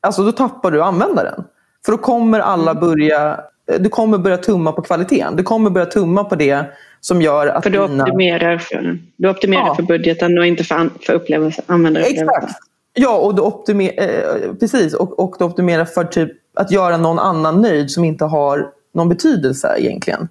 alltså 0.00 0.22
då 0.22 0.32
tappar 0.32 0.70
du 0.70 0.82
användaren. 0.82 1.44
För 1.84 1.92
då 1.92 1.98
kommer 1.98 2.40
alla 2.40 2.70
mm. 2.70 2.80
börja, 2.80 3.40
du 3.78 3.88
kommer 3.88 4.18
börja 4.18 4.36
tumma 4.36 4.72
på 4.72 4.82
kvaliteten. 4.82 5.36
Du 5.36 5.42
kommer 5.42 5.70
börja 5.70 5.86
tumma 5.86 6.24
på 6.24 6.34
det 6.34 6.64
som 7.00 7.22
gör 7.22 7.46
att 7.46 7.62
För 7.62 7.70
du 7.70 7.86
dina... 7.86 8.04
optimerar, 8.04 8.58
för, 8.58 8.98
du 9.16 9.28
optimerar 9.30 9.66
ja. 9.66 9.74
för 9.74 9.82
budgeten 9.82 10.38
och 10.38 10.46
inte 10.46 10.64
för, 10.64 10.90
för 11.06 11.12
upplevelse, 11.12 11.62
användarupplevelse. 11.66 12.24
Exakt. 12.24 12.58
Ja, 12.94 13.18
och 13.18 13.34
du, 13.34 13.42
optimer, 13.42 13.92
eh, 13.96 14.54
precis, 14.60 14.94
och, 14.94 15.18
och 15.18 15.36
du 15.38 15.44
optimerar 15.44 15.84
för 15.84 16.04
typ 16.04 16.32
att 16.54 16.70
göra 16.70 16.96
någon 16.96 17.18
annan 17.18 17.60
nöjd 17.60 17.90
som 17.90 18.04
inte 18.04 18.24
har 18.24 18.70
någon 18.94 19.08
betydelse 19.08 19.74
egentligen. 19.78 20.28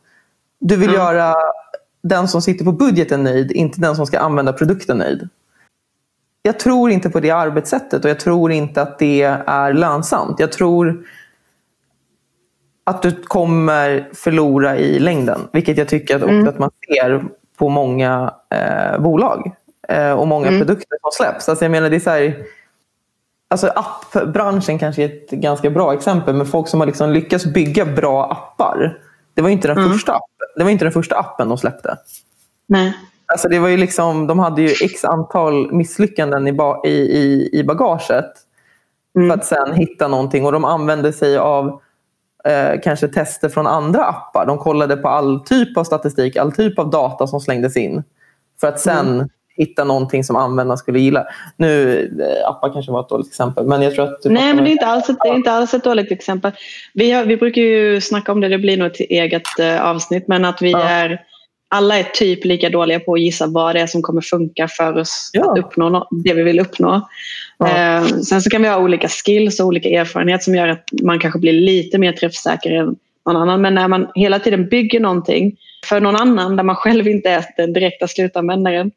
Du 0.59 0.75
vill 0.75 0.89
mm. 0.89 1.01
göra 1.01 1.33
den 2.03 2.27
som 2.27 2.41
sitter 2.41 2.65
på 2.65 2.71
budgeten 2.71 3.23
nöjd, 3.23 3.51
inte 3.51 3.81
den 3.81 3.95
som 3.95 4.05
ska 4.05 4.19
använda 4.19 4.53
produkten 4.53 4.97
nöjd. 4.97 5.29
Jag 6.47 6.59
tror 6.59 6.91
inte 6.91 7.09
på 7.09 7.19
det 7.19 7.31
arbetssättet 7.31 8.03
och 8.03 8.09
jag 8.09 8.19
tror 8.19 8.51
inte 8.51 8.81
att 8.81 8.99
det 8.99 9.21
är 9.47 9.73
lönsamt. 9.73 10.39
Jag 10.39 10.51
tror 10.51 11.03
att 12.83 13.01
du 13.01 13.11
kommer 13.11 14.09
förlora 14.13 14.77
i 14.77 14.99
längden. 14.99 15.47
Vilket 15.51 15.77
jag 15.77 15.87
tycker 15.87 16.15
att, 16.15 16.21
mm. 16.21 16.47
att 16.47 16.59
man 16.59 16.71
ser 16.87 17.23
på 17.57 17.69
många 17.69 18.33
eh, 18.49 18.99
bolag 19.01 19.51
eh, 19.87 20.11
och 20.11 20.27
många 20.27 20.47
mm. 20.47 20.59
produkter 20.59 20.97
som 21.01 21.11
släpps. 21.25 21.49
Alltså 21.49 21.65
jag 21.65 21.71
menar, 21.71 21.89
det 21.89 21.95
är 21.95 21.99
så 21.99 22.09
här, 22.09 22.37
alltså 23.47 23.67
appbranschen 23.67 24.79
kanske 24.79 25.03
är 25.03 25.05
ett 25.05 25.29
ganska 25.29 25.69
bra 25.69 25.93
exempel 25.93 26.35
med 26.35 26.47
folk 26.47 26.67
som 26.67 26.79
har 26.79 26.87
liksom 26.87 27.11
lyckats 27.11 27.45
bygga 27.45 27.85
bra 27.85 28.31
appar. 28.31 28.99
Det 29.33 29.41
var 29.41 29.49
inte 29.49 29.67
den, 29.67 29.77
mm. 29.77 29.91
första, 29.91 30.11
appen. 30.11 30.47
det 30.55 30.63
var 30.63 30.71
inte 30.71 30.85
den 30.85 30.91
första 30.91 31.19
appen 31.19 31.49
de 31.49 31.57
släppte. 31.57 31.97
Nej. 32.67 32.93
Alltså 33.33 33.49
det 33.49 33.59
var 33.59 33.67
ju 33.67 33.77
liksom, 33.77 34.27
de 34.27 34.39
hade 34.39 34.61
ju 34.61 34.67
x 34.81 35.05
antal 35.05 35.71
misslyckanden 35.71 36.47
i, 36.47 36.53
ba, 36.53 36.85
i, 36.85 36.91
i, 36.91 37.49
i 37.53 37.63
bagaget. 37.63 38.31
Mm. 39.15 39.29
För 39.29 39.37
att 39.37 39.45
sen 39.45 39.73
hitta 39.73 40.07
någonting. 40.07 40.45
Och 40.45 40.51
de 40.51 40.65
använde 40.65 41.13
sig 41.13 41.37
av 41.37 41.81
eh, 42.45 42.81
kanske 42.83 43.07
tester 43.07 43.49
från 43.49 43.67
andra 43.67 44.03
appar. 44.03 44.45
De 44.45 44.57
kollade 44.57 44.97
på 44.97 45.07
all 45.07 45.39
typ 45.39 45.77
av 45.77 45.83
statistik, 45.83 46.37
all 46.37 46.51
typ 46.51 46.79
av 46.79 46.89
data 46.89 47.27
som 47.27 47.39
slängdes 47.39 47.77
in. 47.77 48.03
För 48.59 48.67
att 48.67 48.79
sen 48.79 49.07
mm. 49.07 49.29
hitta 49.55 49.83
någonting 49.83 50.23
som 50.23 50.35
användarna 50.35 50.77
skulle 50.77 50.99
gilla. 50.99 51.25
Nu, 51.57 51.99
eh, 52.21 52.49
appar 52.49 52.73
kanske 52.73 52.91
var 52.91 53.01
ett 53.01 53.09
dåligt 53.09 53.27
exempel. 53.27 53.65
Men 53.65 53.81
jag 53.81 53.95
tror 53.95 54.05
att 54.05 54.25
Nej, 54.25 54.53
men 54.53 54.63
det 54.63 54.69
är, 54.69 54.71
inte 54.71 54.85
alls 54.85 55.09
ett, 55.09 55.17
det 55.23 55.29
är 55.29 55.35
inte 55.35 55.51
alls 55.51 55.73
ett 55.73 55.83
dåligt 55.83 56.11
exempel. 56.11 56.51
Vi, 56.93 57.11
har, 57.11 57.25
vi 57.25 57.37
brukar 57.37 57.61
ju 57.61 58.01
snacka 58.01 58.31
om 58.31 58.41
det, 58.41 58.47
det 58.47 58.57
blir 58.57 58.77
nog 58.77 58.87
ett 58.87 58.99
eget 58.99 59.59
eh, 59.59 59.85
avsnitt. 59.85 60.27
Men 60.27 60.45
att 60.45 60.61
vi 60.61 60.71
ja. 60.71 60.81
är 60.81 61.21
alla 61.69 61.99
är 61.99 62.03
typ 62.03 62.45
lika 62.45 62.69
dåliga 62.69 62.99
på 62.99 63.13
att 63.13 63.21
gissa 63.21 63.47
vad 63.47 63.75
det 63.75 63.81
är 63.81 63.87
som 63.87 64.01
kommer 64.01 64.21
funka 64.21 64.67
för 64.67 64.97
oss 64.97 65.29
ja. 65.33 65.51
att 65.51 65.57
uppnå 65.57 66.07
det 66.23 66.33
vi 66.33 66.43
vill 66.43 66.59
uppnå. 66.59 67.07
Ja. 67.57 67.67
Eh, 67.67 68.05
sen 68.05 68.41
så 68.41 68.49
kan 68.49 68.61
vi 68.61 68.67
ha 68.67 68.77
olika 68.77 69.07
skills 69.07 69.59
och 69.59 69.67
olika 69.67 69.89
erfarenhet 69.89 70.43
som 70.43 70.55
gör 70.55 70.67
att 70.67 70.89
man 71.03 71.19
kanske 71.19 71.39
blir 71.39 71.53
lite 71.53 71.97
mer 71.97 72.11
träffsäker 72.11 72.71
än 72.71 72.95
någon 73.25 73.35
annan. 73.35 73.61
Men 73.61 73.75
när 73.75 73.87
man 73.87 74.07
hela 74.15 74.39
tiden 74.39 74.69
bygger 74.69 74.99
någonting 74.99 75.57
för 75.85 76.01
någon 76.01 76.15
annan 76.15 76.55
där 76.55 76.63
man 76.63 76.75
själv 76.75 77.07
inte 77.07 77.29
är 77.29 77.45
den 77.57 77.73
direkta 77.73 78.07
slutanvändaren 78.07 78.91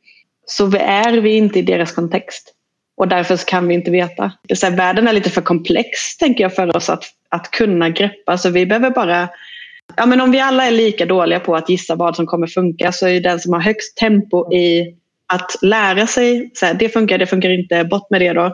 så 0.47 0.77
är 0.77 1.13
vi 1.13 1.37
inte 1.37 1.59
i 1.59 1.63
deras 1.63 1.93
kontext. 1.93 2.55
Och 2.97 3.09
därför 3.09 3.37
kan 3.37 3.69
vi 3.69 3.75
inte 3.75 3.91
veta. 3.91 4.33
Det 4.49 4.63
är 4.63 4.71
här, 4.71 4.77
världen 4.77 5.09
är 5.09 5.13
lite 5.13 5.31
för 5.31 5.41
komplex 5.41 6.17
tänker 6.19 6.45
jag 6.45 6.55
för 6.55 6.77
oss 6.77 6.91
att, 6.91 7.05
att 7.29 7.51
kunna 7.51 7.89
greppa. 7.89 8.39
Så 8.39 8.51
vi 8.51 8.67
behöver 8.67 8.91
bara 8.91 9.29
Ja, 9.97 10.07
men 10.07 10.21
om 10.21 10.31
vi 10.31 10.41
alla 10.41 10.67
är 10.67 10.71
lika 10.71 11.07
dåliga 11.07 11.41
på 11.41 11.57
att 11.57 11.69
gissa 11.69 11.95
vad 11.95 12.17
som 12.17 12.27
kommer 12.27 12.47
funka 12.47 12.93
så 12.93 13.09
är 13.09 13.21
den 13.21 13.41
som 13.41 13.53
har 13.53 13.61
högst 13.61 13.97
tempo 13.97 14.53
i 14.53 14.97
att 15.33 15.57
lära 15.63 16.07
sig, 16.07 16.51
så 16.55 16.67
här, 16.67 16.75
det 16.75 16.89
funkar, 16.89 17.19
det 17.19 17.27
funkar 17.27 17.51
inte, 17.51 17.85
bort 17.85 18.11
med 18.11 18.21
det 18.21 18.33
då. 18.33 18.45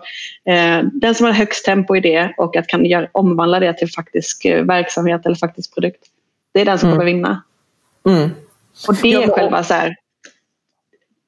Eh, 0.52 0.82
den 0.92 1.14
som 1.14 1.26
har 1.26 1.32
högst 1.32 1.64
tempo 1.64 1.96
i 1.96 2.00
det 2.00 2.34
och 2.36 2.56
att 2.56 2.66
kan 2.66 3.06
omvandla 3.12 3.60
det 3.60 3.72
till 3.72 3.92
faktisk 3.92 4.44
eh, 4.44 4.64
verksamhet 4.64 5.26
eller 5.26 5.36
faktisk 5.36 5.74
produkt. 5.74 6.02
Det 6.54 6.60
är 6.60 6.64
den 6.64 6.78
som 6.78 6.88
mm. 6.88 6.98
kommer 6.98 7.12
vinna. 7.12 7.42
Mm. 8.08 8.30
Och 8.88 8.94
det 9.02 9.12
är 9.12 9.28
själva 9.28 9.64
så 9.64 9.74
här, 9.74 9.96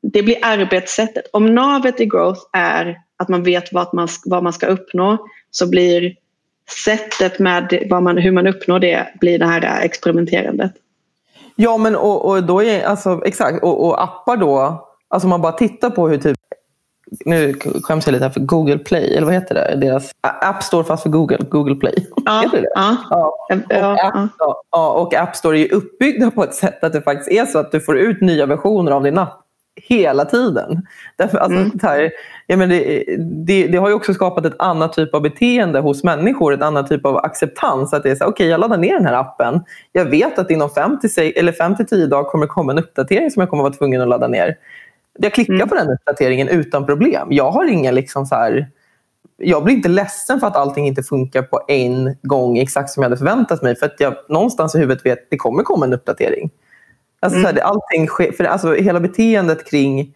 det 0.02 0.22
blir 0.22 0.36
arbetssättet. 0.42 1.24
Om 1.32 1.54
navet 1.54 2.00
i 2.00 2.06
growth 2.06 2.40
är 2.52 2.96
att 3.16 3.28
man 3.28 3.42
vet 3.42 3.72
vad 3.72 3.94
man, 3.94 4.08
vad 4.24 4.42
man 4.42 4.52
ska 4.52 4.66
uppnå 4.66 5.26
så 5.50 5.70
blir 5.70 6.14
sättet 6.84 7.38
med 7.38 7.87
vad 7.90 8.02
man, 8.02 8.18
hur 8.18 8.32
man 8.32 8.46
uppnår 8.46 8.78
det 8.78 9.06
blir 9.20 9.38
det 9.38 9.46
här 9.46 9.80
experimenterandet. 9.84 10.72
Ja 11.56 11.76
men 11.76 11.96
och, 11.96 12.25
och 12.25 12.42
då 12.42 12.62
är 12.62 12.87
alltså 12.87 13.22
exakt 13.25 13.62
och, 13.62 13.87
och, 13.87 14.02
appar 14.02 14.37
då, 14.37 14.87
alltså 15.08 15.26
om 15.26 15.30
man 15.30 15.42
bara 15.42 15.52
tittar 15.52 15.90
på 15.90 16.08
hur 16.08 16.18
typ 16.18 16.37
nu 17.25 17.54
skäms 17.82 18.06
jag 18.06 18.12
lite 18.12 18.25
här 18.25 18.32
för 18.32 18.40
Google 18.40 18.78
Play, 18.78 19.14
eller 19.14 19.26
vad 19.26 19.34
heter 19.34 19.54
det? 19.54 19.76
Deras 19.76 20.10
App 20.20 20.62
Store 20.62 20.84
fast 20.84 21.02
för 21.02 21.10
Google, 21.10 21.38
Google 21.50 21.75
Play. 21.75 22.06
Ja, 22.25 22.40
heter 22.40 22.60
det? 22.60 22.70
Ja. 22.75 22.96
ja. 23.10 23.26
Och, 23.50 23.62
ja, 23.68 24.10
App, 24.14 24.30
ja. 24.70 24.92
och 24.92 25.14
App 25.14 25.37
Store 25.37 25.58
är 25.58 25.75
uppbyggda 25.75 26.30
på 26.30 26.44
ett 26.44 26.54
sätt 26.54 26.84
att 26.84 26.92
det 26.92 27.02
faktiskt 27.02 27.30
är 27.30 27.46
så 27.46 27.58
att 27.58 27.72
du 27.72 27.80
får 27.80 27.98
ut 27.98 28.20
nya 28.20 28.46
versioner 28.46 28.92
av 28.92 29.02
din 29.02 29.18
app 29.18 29.48
hela 29.82 30.25
tiden. 30.25 30.87
Därför, 31.16 31.38
alltså, 31.38 31.58
mm. 31.58 31.78
här, 31.82 32.11
ja, 32.47 32.56
men 32.56 32.68
det, 32.68 33.04
det, 33.47 33.66
det, 33.66 33.78
har 33.78 33.88
ju 33.88 33.94
också 33.94 34.14
skapat 34.14 34.44
ett 34.44 34.54
annat 34.58 34.92
typ 34.92 35.14
av 35.14 35.23
beteende 35.23 35.80
hos 35.80 36.04
människor, 36.04 36.54
ett 36.54 36.62
annat 36.62 36.88
typ 36.88 37.06
av 37.06 37.16
acceptans. 37.16 37.92
Att 37.92 38.02
det 38.02 38.11
är 38.11 38.14
så 38.14 38.25
okej 38.25 38.32
okay, 38.32 38.47
jag 38.47 38.61
laddar 38.61 38.78
ner 38.78 38.94
den 38.94 39.06
här 39.06 39.14
appen. 39.14 39.61
Jag 39.92 40.04
vet 40.04 40.38
att 40.38 40.50
inom 40.50 40.70
5 40.70 40.99
till 41.00 41.87
10 41.87 42.06
dagar 42.06 42.30
kommer 42.30 42.47
det 42.47 42.50
komma 42.50 42.73
en 42.73 42.78
uppdatering 42.78 43.30
som 43.30 43.40
jag 43.40 43.50
kommer 43.50 43.62
vara 43.62 43.73
tvungen 43.73 44.00
att 44.00 44.08
ladda 44.08 44.28
ner. 44.28 44.56
Jag 45.18 45.32
klickar 45.32 45.54
mm. 45.54 45.68
på 45.68 45.75
den 45.75 45.90
uppdateringen 45.90 46.49
utan 46.49 46.87
problem. 46.87 47.28
Jag 47.30 47.50
har 47.50 47.64
ingen 47.64 47.94
liksom 47.94 48.26
så 48.26 48.35
här, 48.35 48.70
jag 49.37 49.64
blir 49.64 49.75
inte 49.75 49.88
ledsen 49.88 50.40
för 50.40 50.47
att 50.47 50.56
allting 50.56 50.87
inte 50.87 51.02
funkar 51.02 51.42
på 51.42 51.61
en 51.68 52.16
gång 52.23 52.58
exakt 52.58 52.90
som 52.90 53.02
jag 53.02 53.11
hade 53.11 53.18
förväntat 53.18 53.62
mig. 53.62 53.76
För 53.76 53.87
att 53.87 54.00
jag 54.00 54.14
någonstans 54.28 54.75
i 54.75 54.78
huvudet 54.78 55.06
vet 55.06 55.18
att 55.18 55.30
det 55.30 55.37
kommer 55.37 55.62
komma 55.62 55.85
en 55.85 55.92
uppdatering. 55.92 56.50
Alltså, 57.20 57.38
mm. 57.38 57.50
så 57.50 57.54
här, 57.54 57.62
allting 57.62 58.06
sker, 58.06 58.32
för 58.32 58.44
alltså, 58.44 58.75
hela 58.75 59.00
beteendet 59.00 59.70
kring 59.70 60.14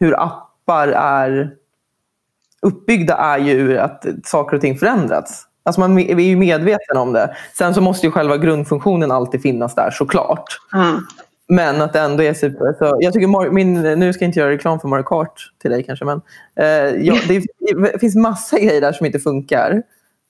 hur 0.00 0.22
appar 0.22 0.88
är 0.88 1.54
uppbyggda 2.62 3.14
är 3.14 3.38
ju 3.38 3.78
att 3.78 4.06
saker 4.24 4.56
och 4.56 4.60
ting 4.60 4.78
förändrats. 4.78 5.46
Alltså 5.62 5.80
man 5.80 5.98
är 5.98 6.20
ju 6.20 6.36
medveten 6.36 6.96
om 6.96 7.12
det. 7.12 7.36
Sen 7.58 7.74
så 7.74 7.80
måste 7.80 8.06
ju 8.06 8.12
själva 8.12 8.36
grundfunktionen 8.36 9.10
alltid 9.10 9.42
finnas 9.42 9.74
där 9.74 9.90
såklart. 9.90 10.58
Mm. 10.74 11.00
Men 11.48 11.82
att 11.82 11.92
det 11.92 12.00
ändå 12.00 12.22
är 12.22 12.34
super. 12.34 12.74
Så 12.78 12.96
jag 13.00 13.12
tycker 13.12 13.50
min, 13.50 13.82
nu 13.82 14.12
ska 14.12 14.24
jag 14.24 14.28
inte 14.28 14.40
göra 14.40 14.50
reklam 14.50 14.80
för 14.80 14.88
Mario 14.88 15.02
Kart 15.02 15.52
till 15.62 15.70
dig 15.70 15.82
kanske. 15.82 16.04
Men, 16.04 16.20
eh, 16.56 16.66
ja, 17.06 17.16
det, 17.28 17.44
det, 17.58 17.98
finns 17.98 18.16
massa 18.16 18.58
grejer 18.58 18.80
där 18.80 18.92
som 18.92 19.06
inte 19.06 19.18
funkar. 19.18 19.82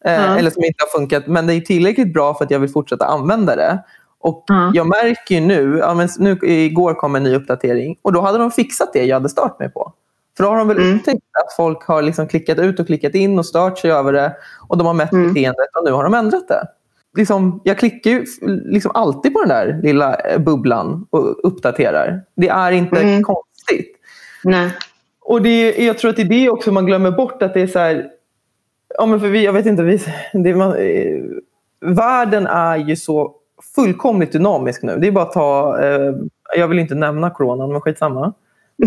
Eh, 0.05 0.25
mm. 0.25 0.39
Eller 0.39 0.51
som 0.51 0.65
inte 0.65 0.85
har 0.85 0.99
funkat. 0.99 1.27
Men 1.27 1.47
det 1.47 1.55
är 1.55 1.61
tillräckligt 1.61 2.13
bra 2.13 2.35
för 2.35 2.45
att 2.45 2.51
jag 2.51 2.59
vill 2.59 2.71
fortsätta 2.71 3.07
använda 3.07 3.57
det. 3.57 3.79
Och 4.21 4.51
mm. 4.51 4.71
Jag 4.75 4.87
märker 4.87 5.41
nu, 5.41 5.79
ja, 5.79 5.95
men 5.95 6.09
nu, 6.19 6.39
igår 6.43 6.95
kom 6.95 7.15
en 7.17 7.23
ny 7.23 7.35
uppdatering 7.35 7.97
och 8.03 8.13
då 8.13 8.21
hade 8.21 8.39
de 8.39 8.51
fixat 8.51 8.93
det 8.93 9.05
jag 9.05 9.17
hade 9.17 9.29
stört 9.29 9.59
mig 9.59 9.71
på. 9.71 9.93
För 10.37 10.45
då 10.45 10.51
har 10.51 10.59
de 10.59 10.69
väl 10.69 10.79
mm. 10.79 10.97
upptäckt 10.97 11.17
att 11.17 11.57
folk 11.57 11.83
har 11.83 12.03
liksom 12.03 12.29
klickat 12.29 12.59
ut 12.59 12.81
och 12.81 12.87
klickat 12.87 13.15
in 13.15 13.39
och 13.39 13.47
stört 13.47 13.79
sig 13.79 13.91
över 13.91 14.13
det. 14.13 14.37
Och 14.69 14.79
de 14.79 14.87
har 14.87 14.95
mätt 14.95 15.13
mm. 15.13 15.29
beteendet 15.29 15.77
och 15.79 15.85
nu 15.85 15.91
har 15.91 16.05
de 16.05 16.15
ändrat 16.15 16.49
det. 16.49 16.67
Liksom, 17.17 17.61
jag 17.65 17.79
klickar 17.79 18.11
ju 18.11 18.25
liksom 18.65 18.91
alltid 18.95 19.33
på 19.33 19.41
den 19.41 19.49
där 19.49 19.81
lilla 19.83 20.15
eh, 20.15 20.39
bubblan 20.39 21.07
och 21.11 21.47
uppdaterar. 21.47 22.23
Det 22.37 22.49
är 22.49 22.73
inte 22.73 23.01
mm. 23.01 23.23
konstigt. 23.23 23.97
Nej. 24.45 24.71
Och 25.21 25.43
det, 25.43 25.79
jag 25.79 25.99
tror 25.99 26.11
att 26.11 26.17
det 26.17 26.23
är 26.23 26.29
det 26.29 26.51
också 26.51 26.73
man 26.73 26.87
glömmer 26.87 27.11
bort. 27.11 27.43
att 27.43 27.55
det 27.55 27.61
är 27.61 27.67
så 27.67 27.79
här, 27.79 28.11
ja, 28.99 29.07
men 29.07 29.21
för 29.21 29.29
vi, 29.29 29.45
Jag 29.45 29.53
vet 29.53 29.67
inte. 29.67 29.83
Vi, 29.83 30.01
det 30.33 30.55
man, 30.55 30.77
eh, 30.77 31.21
världen 31.81 32.47
är 32.47 32.77
ju 32.77 32.97
så 32.97 33.35
fullkomligt 33.75 34.33
dynamisk 34.33 34.83
nu. 34.83 34.97
Det 34.97 35.07
är 35.07 35.13
bara 35.13 35.25
att 35.25 35.33
ta, 35.33 35.83
eh, 35.83 36.13
jag 36.57 36.69
vill 36.69 36.79
inte 36.79 36.95
nämna 36.95 37.31
coronan, 37.31 37.73
men 37.73 37.81
skitsamma. 37.81 38.33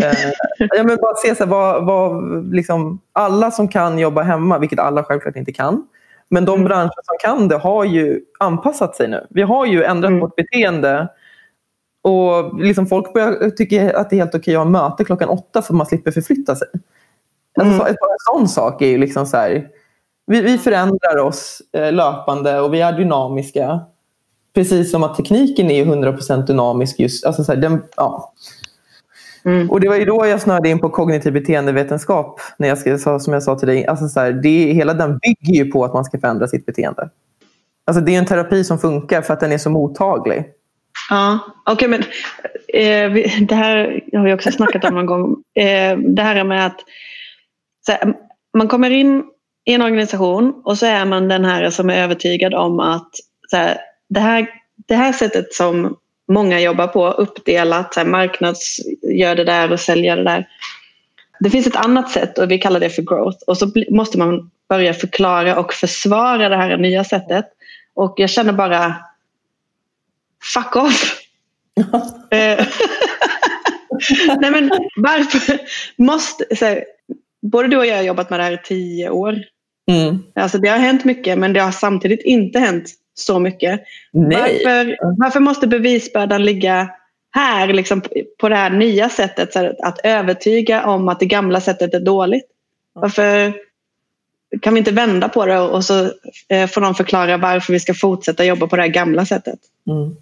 eh, 0.02 0.12
jag 0.58 0.84
vill 0.84 0.98
bara 0.98 1.14
se 1.14 1.34
så 1.34 1.44
här, 1.44 1.50
vad, 1.50 1.86
vad, 1.86 2.24
liksom, 2.54 3.00
alla 3.12 3.50
som 3.50 3.68
kan 3.68 3.98
jobba 3.98 4.22
hemma, 4.22 4.58
vilket 4.58 4.78
alla 4.78 5.04
självklart 5.04 5.36
inte 5.36 5.52
kan, 5.52 5.86
men 6.28 6.44
de 6.44 6.54
mm. 6.54 6.64
branscher 6.64 7.02
som 7.04 7.16
kan 7.20 7.48
det 7.48 7.56
har 7.56 7.84
ju 7.84 8.20
anpassat 8.38 8.96
sig 8.96 9.08
nu. 9.08 9.26
Vi 9.30 9.42
har 9.42 9.66
ju 9.66 9.84
ändrat 9.84 10.08
mm. 10.08 10.20
vårt 10.20 10.36
beteende. 10.36 11.08
Och 12.02 12.60
liksom 12.60 12.86
folk 12.86 13.14
börjar 13.14 13.50
tycka 13.50 13.98
att 13.98 14.10
det 14.10 14.16
är 14.16 14.18
helt 14.18 14.34
okej 14.34 14.54
att 14.54 14.64
ha 14.64 14.70
möte 14.70 15.04
klockan 15.04 15.28
åtta 15.28 15.62
för 15.62 15.74
att 15.74 15.76
man 15.76 15.86
slipper 15.86 16.10
förflytta 16.10 16.54
sig. 16.54 16.68
Alltså, 17.58 17.74
mm. 17.74 17.80
Alltså, 17.80 17.92
en 17.92 18.38
sån 18.38 18.48
sak 18.48 18.82
är 18.82 18.86
ju 18.86 18.98
liksom 18.98 19.26
så 19.26 19.36
här, 19.36 19.68
Vi, 20.26 20.40
vi 20.40 20.58
förändrar 20.58 21.16
oss 21.18 21.62
eh, 21.72 21.92
löpande 21.92 22.60
och 22.60 22.74
vi 22.74 22.80
är 22.80 22.92
dynamiska. 22.92 23.80
Precis 24.54 24.90
som 24.90 25.02
att 25.02 25.16
tekniken 25.16 25.70
är 25.70 25.84
100% 25.84 26.46
dynamisk. 26.46 27.00
Just, 27.00 27.26
alltså 27.26 27.44
så 27.44 27.52
här, 27.52 27.60
den, 27.60 27.82
ja. 27.96 28.32
Mm. 29.44 29.70
Och 29.70 29.80
Det 29.80 29.88
var 29.88 29.96
ju 29.96 30.04
då 30.04 30.26
jag 30.26 30.40
snörde 30.40 30.68
in 30.68 30.78
på 30.78 30.90
kognitiv 30.90 31.32
beteendevetenskap. 31.32 32.40
När 32.58 32.68
jag 32.68 32.78
skrev, 32.78 32.98
som 32.98 33.32
jag 33.32 33.42
sa 33.42 33.58
till 33.58 33.68
dig. 33.68 33.86
Alltså 33.86 34.08
så 34.08 34.20
här, 34.20 34.32
det, 34.32 34.72
hela 34.72 34.94
den 34.94 35.18
bygger 35.18 35.64
ju 35.64 35.70
på 35.70 35.84
att 35.84 35.94
man 35.94 36.04
ska 36.04 36.18
förändra 36.18 36.48
sitt 36.48 36.66
beteende. 36.66 37.08
Alltså 37.86 38.04
det 38.04 38.14
är 38.14 38.18
en 38.18 38.26
terapi 38.26 38.64
som 38.64 38.78
funkar 38.78 39.22
för 39.22 39.34
att 39.34 39.40
den 39.40 39.52
är 39.52 39.58
så 39.58 39.70
mottaglig. 39.70 40.44
Ja, 41.10 41.38
okej 41.66 41.88
okay, 41.88 41.88
men 41.88 42.00
eh, 42.68 43.28
det 43.46 43.54
här 43.54 44.00
har 44.12 44.24
vi 44.24 44.34
också 44.34 44.52
snackat 44.52 44.84
om 44.84 44.94
någon 44.94 45.06
gång. 45.06 45.36
Eh, 45.54 45.98
det 45.98 46.22
här 46.22 46.44
med 46.44 46.66
att 46.66 46.80
här, 47.88 48.14
man 48.58 48.68
kommer 48.68 48.90
in 48.90 49.24
i 49.64 49.74
en 49.74 49.82
organisation 49.82 50.62
och 50.64 50.78
så 50.78 50.86
är 50.86 51.04
man 51.04 51.28
den 51.28 51.44
här 51.44 51.70
som 51.70 51.90
är 51.90 52.02
övertygad 52.02 52.54
om 52.54 52.80
att 52.80 53.10
så 53.50 53.56
här, 53.56 53.78
det, 54.08 54.20
här, 54.20 54.48
det 54.86 54.94
här 54.94 55.12
sättet 55.12 55.54
som 55.54 55.96
många 56.28 56.60
jobbar 56.60 56.86
på, 56.86 57.08
uppdelat, 57.08 57.94
så 57.94 58.00
här, 58.00 58.06
marknads 58.06 58.80
gör 59.02 59.34
det 59.34 59.44
där 59.44 59.72
och 59.72 59.80
säljer 59.80 60.16
det 60.16 60.24
där. 60.24 60.48
Det 61.40 61.50
finns 61.50 61.66
ett 61.66 61.76
annat 61.76 62.10
sätt 62.10 62.38
och 62.38 62.50
vi 62.50 62.58
kallar 62.58 62.80
det 62.80 62.90
för 62.90 63.02
growth 63.02 63.38
och 63.46 63.58
så 63.58 63.72
måste 63.90 64.18
man 64.18 64.50
börja 64.68 64.94
förklara 64.94 65.58
och 65.58 65.72
försvara 65.72 66.48
det 66.48 66.56
här 66.56 66.76
nya 66.76 67.04
sättet. 67.04 67.46
Och 67.94 68.14
jag 68.16 68.30
känner 68.30 68.52
bara 68.52 68.94
fuck 70.54 70.76
off. 70.76 71.20
Eh, 72.30 72.66
nej 74.40 74.50
men 74.50 74.70
varför 74.96 75.60
måste, 75.96 76.46
här, 76.60 76.84
både 77.42 77.68
du 77.68 77.76
och 77.76 77.86
jag 77.86 77.96
har 77.96 78.02
jobbat 78.02 78.30
med 78.30 78.40
det 78.40 78.44
här 78.44 78.52
i 78.52 78.58
tio 78.64 79.10
år. 79.10 79.38
Mm. 79.90 80.22
Alltså 80.34 80.58
det 80.58 80.68
har 80.68 80.78
hänt 80.78 81.04
mycket 81.04 81.38
men 81.38 81.52
det 81.52 81.60
har 81.60 81.72
samtidigt 81.72 82.22
inte 82.22 82.58
hänt 82.58 82.90
så 83.14 83.38
mycket. 83.38 83.80
Varför, 84.12 84.96
varför 85.18 85.40
måste 85.40 85.66
bevisbördan 85.66 86.44
ligga 86.44 86.90
här 87.30 87.72
liksom, 87.72 88.02
på 88.38 88.48
det 88.48 88.56
här 88.56 88.70
nya 88.70 89.08
sättet 89.08 89.52
så 89.52 89.72
att 89.82 90.00
övertyga 90.04 90.86
om 90.86 91.08
att 91.08 91.20
det 91.20 91.26
gamla 91.26 91.60
sättet 91.60 91.94
är 91.94 92.00
dåligt? 92.00 92.46
Varför 92.92 93.52
kan 94.60 94.74
vi 94.74 94.78
inte 94.78 94.92
vända 94.92 95.28
på 95.28 95.46
det 95.46 95.60
och 95.60 95.84
så 95.84 96.10
eh, 96.48 96.66
får 96.66 96.80
någon 96.80 96.94
förklara 96.94 97.36
varför 97.36 97.72
vi 97.72 97.80
ska 97.80 97.94
fortsätta 97.94 98.44
jobba 98.44 98.66
på 98.66 98.76
det 98.76 98.82
här 98.82 98.88
gamla 98.88 99.24
sättet? 99.24 99.58
Mm. 99.86 100.16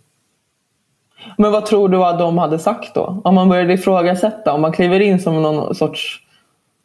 Men 1.39 1.53
vad 1.53 1.67
tror 1.67 1.89
du 1.89 2.05
att 2.05 2.19
de 2.19 2.39
hade 2.39 2.59
sagt 2.59 2.95
då? 2.95 3.21
Om 3.25 3.35
man 3.35 3.49
började 3.49 3.73
ifrågasätta, 3.73 4.53
om 4.53 4.61
man 4.61 4.73
kliver 4.73 5.01
in 5.01 5.21
som 5.21 5.43
någon 5.43 5.75
sorts 5.75 6.21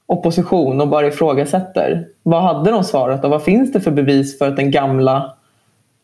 opposition 0.06 0.82
och 0.82 0.88
bara 0.88 1.08
ifrågasätter. 1.08 2.08
Vad 2.24 2.42
hade 2.42 2.72
de 2.72 2.84
svarat 2.84 3.24
och 3.24 3.30
vad 3.30 3.44
finns 3.44 3.72
det 3.72 3.82
för 3.82 3.92
bevis 3.92 4.38
för 4.38 4.48
att 4.48 4.56
den 4.56 4.72
gamla 4.72 5.37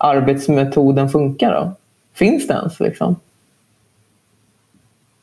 arbetsmetoden 0.04 1.10
funkar? 1.10 1.54
Då? 1.54 1.76
Finns 2.14 2.48
det 2.48 2.54
ens? 2.54 2.80
Liksom? 2.80 3.16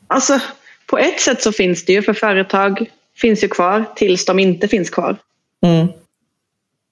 Alltså, 0.06 0.40
på 0.86 0.98
ett 0.98 1.20
sätt 1.20 1.42
så 1.42 1.52
finns 1.52 1.84
det 1.84 1.92
ju 1.92 2.02
för 2.02 2.12
företag 2.12 2.90
finns 3.16 3.44
ju 3.44 3.48
kvar 3.48 3.84
tills 3.96 4.24
de 4.24 4.38
inte 4.38 4.68
finns 4.68 4.90
kvar. 4.90 5.16
Mm. 5.62 5.86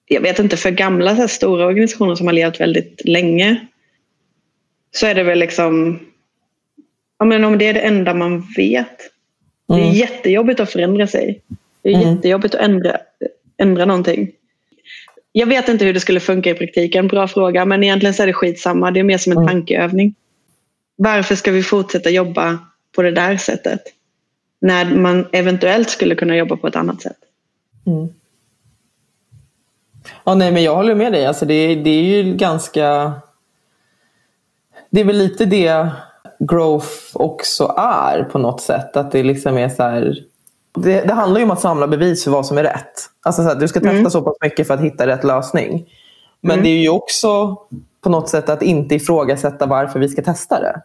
Jag 0.05 0.21
vet 0.21 0.39
inte, 0.39 0.57
för 0.57 0.71
gamla 0.71 1.15
så 1.15 1.27
stora 1.27 1.65
organisationer 1.65 2.15
som 2.15 2.27
har 2.27 2.33
levt 2.33 2.59
väldigt 2.59 3.01
länge 3.05 3.67
så 4.91 5.05
är 5.05 5.15
det 5.15 5.23
väl 5.23 5.39
liksom 5.39 5.99
ja, 7.19 7.25
men 7.25 7.43
om 7.43 7.57
det 7.57 7.65
är 7.65 7.73
det 7.73 7.79
enda 7.79 8.13
man 8.13 8.47
vet. 8.57 8.97
Det 9.67 9.73
är 9.73 9.77
mm. 9.77 9.93
jättejobbigt 9.93 10.59
att 10.59 10.71
förändra 10.71 11.07
sig. 11.07 11.41
Det 11.81 11.89
är 11.89 11.95
mm. 11.95 12.15
jättejobbigt 12.15 12.55
att 12.55 12.61
ändra, 12.61 12.97
ändra 13.57 13.85
någonting. 13.85 14.31
Jag 15.31 15.47
vet 15.47 15.69
inte 15.69 15.85
hur 15.85 15.93
det 15.93 15.99
skulle 15.99 16.19
funka 16.19 16.49
i 16.49 16.53
praktiken, 16.53 17.07
bra 17.07 17.27
fråga. 17.27 17.65
Men 17.65 17.83
egentligen 17.83 18.13
så 18.13 18.23
är 18.23 18.27
det 18.27 18.33
skitsamma. 18.33 18.91
Det 18.91 18.99
är 18.99 19.03
mer 19.03 19.17
som 19.17 19.31
en 19.31 19.37
mm. 19.37 19.47
tankeövning. 19.47 20.15
Varför 20.95 21.35
ska 21.35 21.51
vi 21.51 21.63
fortsätta 21.63 22.09
jobba 22.09 22.59
på 22.95 23.01
det 23.01 23.11
där 23.11 23.37
sättet? 23.37 23.81
När 24.61 24.95
man 24.95 25.27
eventuellt 25.31 25.89
skulle 25.89 26.15
kunna 26.15 26.35
jobba 26.35 26.55
på 26.55 26.67
ett 26.67 26.75
annat 26.75 27.01
sätt. 27.01 27.17
Mm. 27.85 28.09
Ja, 30.23 30.35
nej, 30.35 30.51
men 30.51 30.63
jag 30.63 30.75
håller 30.75 30.95
med 30.95 31.11
dig. 31.11 31.25
Alltså 31.25 31.45
det, 31.45 31.75
det 31.75 31.89
är 31.89 32.03
ju 32.03 32.33
ganska... 32.33 33.13
Det 34.89 35.01
är 35.01 35.05
väl 35.05 35.17
lite 35.17 35.45
det 35.45 35.89
growth 36.39 36.89
också 37.13 37.75
är 37.77 38.23
på 38.23 38.37
något 38.37 38.61
sätt. 38.61 38.97
Att 38.97 39.11
det 39.11 39.23
liksom 39.23 39.57
är 39.57 39.69
så 39.69 39.83
här, 39.83 40.17
det, 40.77 41.01
det, 41.01 41.13
handlar 41.13 41.39
ju 41.39 41.43
om 41.43 41.51
att 41.51 41.61
samla 41.61 41.87
bevis 41.87 42.23
för 42.23 42.31
vad 42.31 42.45
som 42.45 42.57
är 42.57 42.63
rätt. 42.63 42.93
Alltså 43.21 43.43
så 43.43 43.47
här, 43.47 43.55
du 43.55 43.67
ska 43.67 43.79
testa 43.79 43.97
mm. 43.97 44.11
så 44.11 44.21
pass 44.21 44.35
mycket 44.41 44.67
för 44.67 44.73
att 44.73 44.81
hitta 44.81 45.07
rätt 45.07 45.23
lösning. 45.23 45.85
Men 46.41 46.51
mm. 46.51 46.63
det 46.63 46.69
är 46.69 46.81
ju 46.81 46.89
också 46.89 47.57
på 48.01 48.09
något 48.09 48.29
sätt 48.29 48.49
att 48.49 48.61
inte 48.61 48.95
ifrågasätta 48.95 49.65
varför 49.65 49.99
vi 49.99 50.09
ska 50.09 50.21
testa 50.21 50.59
det. 50.59 50.81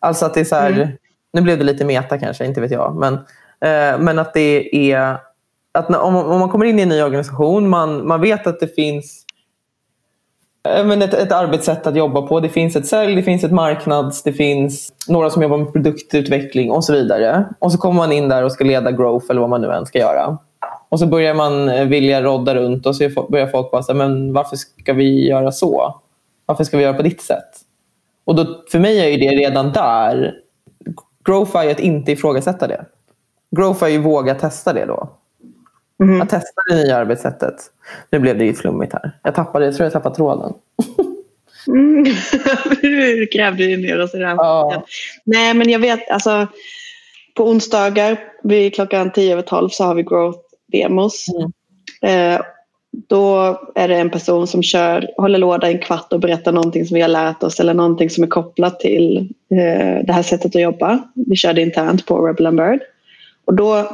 Alltså 0.00 0.26
att 0.26 0.34
det 0.34 0.40
är 0.40 0.44
så 0.44 0.54
här, 0.54 0.70
mm. 0.70 0.88
nu 1.32 1.40
blev 1.40 1.58
det 1.58 1.64
lite 1.64 1.84
meta 1.84 2.18
kanske, 2.18 2.46
inte 2.46 2.60
vet 2.60 2.70
jag. 2.70 2.96
Men, 2.96 3.14
eh, 3.60 3.98
men 3.98 4.18
att 4.18 4.34
det 4.34 4.76
är 4.92 5.18
att 5.72 5.88
när, 5.88 6.00
om, 6.00 6.16
om 6.16 6.40
man 6.40 6.48
kommer 6.48 6.66
in 6.66 6.78
i 6.78 6.82
en 6.82 6.88
ny 6.88 7.02
organisation, 7.02 7.68
man, 7.68 8.06
man 8.06 8.20
vet 8.20 8.46
att 8.46 8.60
det 8.60 8.74
finns 8.74 9.24
Eh, 10.68 10.84
men 10.84 11.02
ett, 11.02 11.14
ett 11.14 11.32
arbetssätt 11.32 11.86
att 11.86 11.96
jobba 11.96 12.22
på. 12.22 12.40
Det 12.40 12.48
finns 12.48 12.76
ett 12.76 12.86
sälj, 12.86 13.14
det 13.14 13.22
finns 13.22 13.44
ett 13.44 13.52
marknads, 13.52 14.22
det 14.22 14.32
finns 14.32 14.92
några 15.08 15.30
som 15.30 15.42
jobbar 15.42 15.58
med 15.58 15.72
produktutveckling 15.72 16.70
och 16.70 16.84
så 16.84 16.92
vidare. 16.92 17.44
Och 17.58 17.72
så 17.72 17.78
kommer 17.78 17.96
man 17.96 18.12
in 18.12 18.28
där 18.28 18.44
och 18.44 18.52
ska 18.52 18.64
leda 18.64 18.92
growth 18.92 19.26
eller 19.30 19.40
vad 19.40 19.50
man 19.50 19.60
nu 19.60 19.72
än 19.72 19.86
ska 19.86 19.98
göra. 19.98 20.38
Och 20.88 20.98
så 20.98 21.06
börjar 21.06 21.34
man 21.34 21.68
eh, 21.68 21.84
vilja 21.84 22.22
rodda 22.22 22.54
runt 22.54 22.86
och 22.86 22.96
så 22.96 23.26
börjar 23.30 23.46
folk 23.46 23.70
bara 23.70 23.82
säga, 23.82 23.96
men 23.96 24.32
varför 24.32 24.56
ska 24.56 24.92
vi 24.92 25.28
göra 25.28 25.52
så? 25.52 26.00
Varför 26.46 26.64
ska 26.64 26.76
vi 26.76 26.82
göra 26.82 26.94
på 26.94 27.02
ditt 27.02 27.22
sätt? 27.22 27.50
Och 28.24 28.34
då, 28.34 28.62
för 28.72 28.78
mig 28.78 29.14
är 29.14 29.18
det 29.18 29.36
redan 29.36 29.72
där, 29.72 30.34
growth 31.24 31.56
är 31.56 31.70
att 31.70 31.80
inte 31.80 32.12
ifrågasätta 32.12 32.66
det. 32.66 32.84
Growth 33.56 33.84
är 33.84 33.88
ju 33.88 33.98
våga 33.98 34.34
testa 34.34 34.72
det 34.72 34.84
då. 34.84 35.10
Mm. 36.02 36.20
Att 36.20 36.28
testa 36.28 36.60
det 36.68 36.74
nya 36.74 36.96
arbetssättet. 36.96 37.54
Nu 38.10 38.18
blev 38.18 38.38
det 38.38 38.44
ju 38.44 38.54
flummigt 38.54 38.92
här. 38.92 39.12
Jag 39.22 39.34
tappade, 39.34 39.64
jag 39.64 39.76
tror 39.76 39.84
jag 39.84 39.92
tappade 39.92 40.14
tråden. 40.14 40.52
mm. 41.66 42.04
du 42.82 43.28
grävde 43.32 43.64
ju 43.64 43.76
ner 43.76 44.02
oss 44.02 44.14
i 44.14 44.18
den. 44.18 44.36
Ja. 44.36 44.84
Nej 45.24 45.54
men 45.54 45.70
jag 45.70 45.78
vet, 45.78 46.10
alltså 46.10 46.46
på 47.34 47.48
onsdagar 47.48 48.18
vid 48.42 48.74
klockan 48.74 49.12
10 49.12 49.32
över 49.32 49.42
12 49.42 49.68
så 49.68 49.84
har 49.84 49.94
vi 49.94 50.02
growth 50.02 50.38
demos. 50.72 51.26
Mm. 51.28 52.34
Eh, 52.36 52.40
då 53.08 53.60
är 53.74 53.88
det 53.88 53.96
en 53.96 54.10
person 54.10 54.46
som 54.46 54.62
kör, 54.62 55.10
håller 55.16 55.38
låda 55.38 55.70
en 55.70 55.78
kvart 55.78 56.12
och 56.12 56.20
berättar 56.20 56.52
någonting 56.52 56.86
som 56.86 56.94
vi 56.94 57.00
har 57.00 57.08
lärt 57.08 57.42
oss 57.42 57.60
eller 57.60 57.74
någonting 57.74 58.10
som 58.10 58.24
är 58.24 58.28
kopplat 58.28 58.80
till 58.80 59.18
eh, 59.50 60.04
det 60.04 60.12
här 60.12 60.22
sättet 60.22 60.56
att 60.56 60.62
jobba. 60.62 61.02
Vi 61.14 61.36
körde 61.36 61.62
internt 61.62 62.06
på 62.06 62.26
Rebel 62.26 62.46
and 62.46 62.56
Bird. 62.56 62.80
Och 63.44 63.54
då 63.54 63.90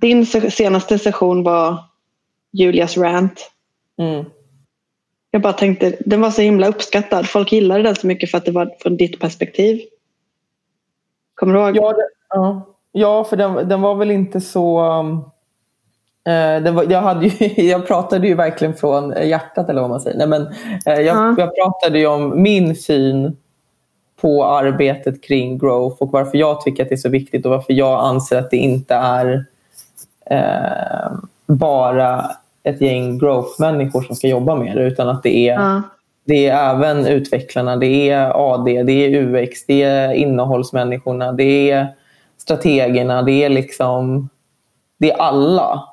din 0.00 0.26
senaste 0.26 0.98
session 0.98 1.42
var 1.42 1.78
Julias 2.52 2.96
rant. 2.96 3.50
Mm. 3.98 4.24
Jag 5.30 5.42
bara 5.42 5.52
tänkte, 5.52 5.96
den 6.00 6.20
var 6.20 6.30
så 6.30 6.42
himla 6.42 6.66
uppskattad. 6.68 7.26
Folk 7.26 7.52
gillade 7.52 7.82
den 7.82 7.94
så 7.94 8.06
mycket 8.06 8.30
för 8.30 8.38
att 8.38 8.44
det 8.44 8.52
var 8.52 8.74
från 8.80 8.96
ditt 8.96 9.20
perspektiv. 9.20 9.80
Kommer 11.34 11.54
du 11.54 11.60
ihåg? 11.60 11.76
Ja, 11.76 11.92
det, 11.92 12.08
ja. 12.28 12.62
ja 12.92 13.24
för 13.24 13.36
den, 13.36 13.68
den 13.68 13.80
var 13.80 13.94
väl 13.94 14.10
inte 14.10 14.40
så... 14.40 14.80
Uh, 16.28 16.62
den 16.62 16.74
var, 16.74 16.86
jag, 16.90 17.00
hade 17.00 17.26
ju, 17.26 17.46
jag 17.68 17.86
pratade 17.86 18.28
ju 18.28 18.34
verkligen 18.34 18.74
från 18.74 19.14
hjärtat 19.28 19.68
eller 19.68 19.80
vad 19.80 19.90
man 19.90 20.00
säger. 20.00 20.18
Nej, 20.18 20.26
men, 20.26 20.42
uh, 20.42 20.52
jag, 20.84 21.04
ja. 21.04 21.34
jag 21.38 21.56
pratade 21.56 21.98
ju 21.98 22.06
om 22.06 22.42
min 22.42 22.76
syn 22.76 23.36
på 24.20 24.44
arbetet 24.44 25.22
kring 25.22 25.58
growth 25.58 26.02
och 26.02 26.12
varför 26.12 26.38
jag 26.38 26.60
tycker 26.60 26.82
att 26.82 26.88
det 26.88 26.94
är 26.94 26.96
så 26.96 27.08
viktigt 27.08 27.44
och 27.46 27.50
varför 27.50 27.72
jag 27.72 28.00
anser 28.04 28.38
att 28.38 28.50
det 28.50 28.56
inte 28.56 28.94
är 28.94 29.46
eh, 30.30 31.12
bara 31.46 32.30
ett 32.62 32.80
gäng 32.80 33.18
growth-människor 33.18 34.02
som 34.02 34.16
ska 34.16 34.28
jobba 34.28 34.54
med 34.54 34.76
det 34.76 34.82
utan 34.82 35.08
att 35.08 35.22
det 35.22 35.48
är, 35.48 35.54
ja. 35.54 35.82
det 36.24 36.46
är 36.46 36.70
även 36.70 37.06
utvecklarna, 37.06 37.76
det 37.76 38.10
är 38.10 38.54
AD, 38.54 38.82
det 38.82 38.92
är 38.92 39.22
UX, 39.22 39.66
det 39.66 39.82
är 39.82 40.12
innehållsmänniskorna, 40.12 41.32
det 41.32 41.70
är 41.70 41.86
strategerna, 42.38 43.22
det 43.22 43.44
är 43.44 43.48
liksom 43.48 44.28
det 44.98 45.12
är 45.12 45.16
alla 45.16 45.88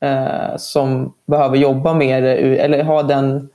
eh, 0.00 0.56
som 0.56 1.14
behöver 1.26 1.56
jobba 1.56 1.94
med 1.94 2.22
det 2.22 2.36
eller 2.58 2.84
ha 2.84 3.02
den 3.02 3.48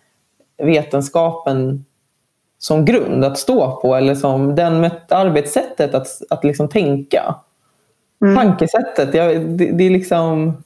vetenskapen 0.58 1.86
som 2.58 2.86
grund 2.86 3.25
att 3.25 3.38
stå 3.38 3.75
på 3.82 3.95
eller 3.95 4.15
som 4.15 4.56
den 4.56 4.89
arbetssättet 5.10 5.95
att, 5.95 6.08
att 6.30 6.43
liksom 6.43 6.69
tänka. 6.69 7.36
Mm. 8.21 8.36
Tankesättet. 8.36 9.13
Jag, 9.13 9.41
det, 9.41 9.71
det, 9.71 9.84
är 9.84 9.89
liksom 9.89 10.58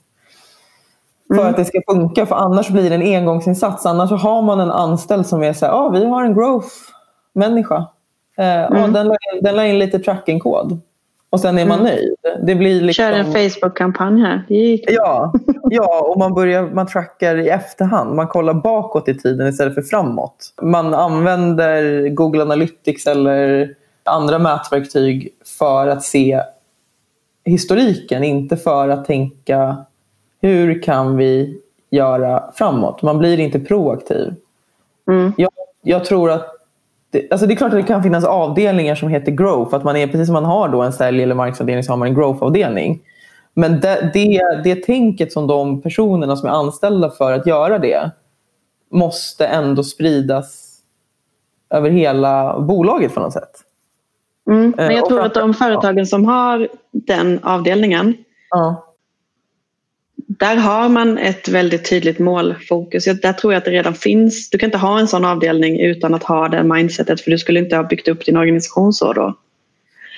för 1.27 1.41
mm. 1.41 1.47
att 1.47 1.57
det 1.57 1.65
ska 1.65 1.81
funka. 1.87 2.25
För 2.25 2.35
annars 2.35 2.69
blir 2.69 2.89
det 2.89 2.95
en 2.95 3.15
engångsinsats. 3.15 3.85
Annars 3.85 4.11
har 4.11 4.41
man 4.41 4.59
en 4.59 4.71
anställd 4.71 5.25
som 5.25 5.43
är 5.43 5.53
så 5.53 5.65
här, 5.65 5.73
ah, 5.73 5.89
vi 5.89 6.05
har 6.05 6.23
en 6.23 6.33
growth-människa. 6.33 7.85
Eh, 8.37 8.63
mm. 8.63 8.83
ah, 8.83 8.87
den, 8.87 9.07
la 9.07 9.13
in, 9.13 9.43
den 9.43 9.55
la 9.55 9.65
in 9.65 9.79
lite 9.79 9.99
trackingkod. 9.99 10.81
Och 11.29 11.39
sen 11.39 11.57
är 11.59 11.65
man 11.65 11.79
mm. 11.79 11.91
nöjd. 11.91 12.15
Det 12.41 12.55
blir 12.55 12.81
liksom... 12.81 13.03
Kör 13.03 13.11
en 13.11 13.25
Facebook-kampanj 13.25 14.21
här. 14.21 14.43
Ja, 14.87 15.33
ja, 15.69 16.01
och 16.01 16.19
man, 16.19 16.33
börjar, 16.33 16.63
man 16.63 16.87
trackar 16.87 17.35
i 17.35 17.49
efterhand. 17.49 18.15
Man 18.15 18.27
kollar 18.27 18.53
bakåt 18.53 19.09
i 19.09 19.17
tiden 19.17 19.47
istället 19.47 19.73
för 19.73 19.81
framåt. 19.81 20.53
Man 20.61 20.93
använder 20.93 22.09
Google 22.09 22.41
Analytics 22.41 23.07
eller 23.07 23.69
andra 24.03 24.39
mätverktyg 24.39 25.29
för 25.59 25.87
att 25.87 26.03
se 26.03 26.41
historiken, 27.45 28.23
inte 28.23 28.57
för 28.57 28.89
att 28.89 29.05
tänka 29.05 29.85
hur 30.41 30.81
kan 30.81 31.17
vi 31.17 31.59
göra 31.89 32.43
framåt. 32.55 33.01
Man 33.01 33.17
blir 33.17 33.39
inte 33.39 33.59
proaktiv. 33.59 34.33
Mm. 35.07 35.33
Jag, 35.37 35.51
jag, 35.81 36.05
tror 36.05 36.31
att 36.31 36.47
det, 37.09 37.31
alltså 37.31 37.47
det 37.47 37.53
är 37.53 37.55
klart 37.55 37.73
att 37.73 37.79
det 37.79 37.83
kan 37.87 38.03
finnas 38.03 38.25
avdelningar 38.25 38.95
som 38.95 39.09
heter 39.09 39.31
growth. 39.31 39.75
Att 39.75 39.83
man 39.83 39.95
är, 39.95 40.07
precis 40.07 40.27
som 40.27 40.33
man 40.33 40.45
har 40.45 40.69
då 40.69 40.81
en 40.81 40.93
sälj 40.93 41.23
eller 41.23 41.35
marknadsavdelning 41.35 41.83
så 41.83 41.91
har 41.91 41.97
man 41.97 42.07
en 42.07 42.15
growth-avdelning. 42.15 42.99
Men 43.53 43.79
det, 43.79 44.11
det, 44.13 44.61
det 44.63 44.75
tänket 44.75 45.31
som 45.31 45.47
de 45.47 45.81
personerna 45.81 46.35
som 46.35 46.49
är 46.49 46.53
anställda 46.53 47.09
för 47.09 47.31
att 47.31 47.47
göra 47.47 47.79
det 47.79 48.11
måste 48.89 49.45
ändå 49.45 49.83
spridas 49.83 50.77
över 51.69 51.89
hela 51.89 52.59
bolaget 52.59 53.13
på 53.13 53.19
något 53.19 53.33
sätt. 53.33 53.51
Mm, 54.47 54.73
men 54.77 54.91
jag 54.91 54.97
eh, 54.97 55.07
tror 55.07 55.21
att 55.21 55.33
de 55.33 55.53
företagen 55.53 56.05
som 56.05 56.25
har 56.25 56.69
den 56.93 57.39
avdelningen 57.43 58.15
ja. 58.49 58.89
Där 60.27 60.55
har 60.55 60.89
man 60.89 61.17
ett 61.17 61.47
väldigt 61.47 61.89
tydligt 61.89 62.19
målfokus. 62.19 63.05
Där 63.05 63.33
tror 63.33 63.53
jag 63.53 63.57
att 63.57 63.65
det 63.65 63.71
redan 63.71 63.93
finns. 63.93 64.49
Du 64.49 64.57
kan 64.57 64.67
inte 64.67 64.77
ha 64.77 64.99
en 64.99 65.07
sån 65.07 65.25
avdelning 65.25 65.79
utan 65.79 66.13
att 66.13 66.23
ha 66.23 66.49
det 66.49 66.63
mindsetet 66.63 67.21
för 67.21 67.31
du 67.31 67.37
skulle 67.37 67.59
inte 67.59 67.75
ha 67.75 67.83
byggt 67.83 68.07
upp 68.07 68.25
din 68.25 68.37
organisation 68.37 68.93
så 68.93 69.13
då. 69.13 69.37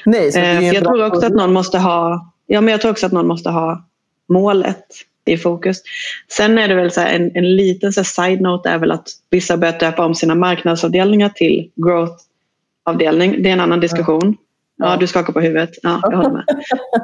Nej, 0.06 0.32
så 0.32 0.40
eh, 0.40 0.68
jag 0.68 0.84
tror 0.84 1.06
också 1.06 1.26
att 1.26 1.34
någon 1.34 1.54
måste 1.54 1.78
ha 1.78 2.32
Ja, 2.48 2.62
men 2.62 2.72
jag 2.72 2.82
tror 2.82 2.92
också 2.92 3.06
att 3.06 3.12
någon 3.12 3.28
måste 3.28 3.50
ha 3.50 3.86
målet 4.30 4.86
i 5.26 5.38
fokus. 5.38 5.82
Sen 6.28 6.58
är 6.58 6.68
det 6.68 6.76
väl 6.76 6.92
så 6.92 7.02
en, 7.02 7.36
en 7.36 7.56
liten 7.56 7.94
så 7.94 8.04
side-note 8.04 8.70
är 8.70 8.78
väl 8.78 8.92
att 8.92 9.08
vissa 9.30 9.58
börjat 9.58 9.80
döpa 9.80 10.06
om 10.06 10.16
sina 10.16 10.36
marknadsavdelningar 10.36 11.30
till 11.30 11.72
growth-avdelning. 11.76 13.44
Det 13.44 13.50
är 13.50 13.54
en 13.54 13.60
annan 13.60 13.80
diskussion. 13.80 14.38
Ja, 14.78 14.98
du 14.98 15.08
skakar 15.08 15.34
på 15.34 15.40
huvudet. 15.40 15.70
Ja, 15.82 16.00
jag 16.04 16.18
håller 16.18 16.30
med. 16.30 16.46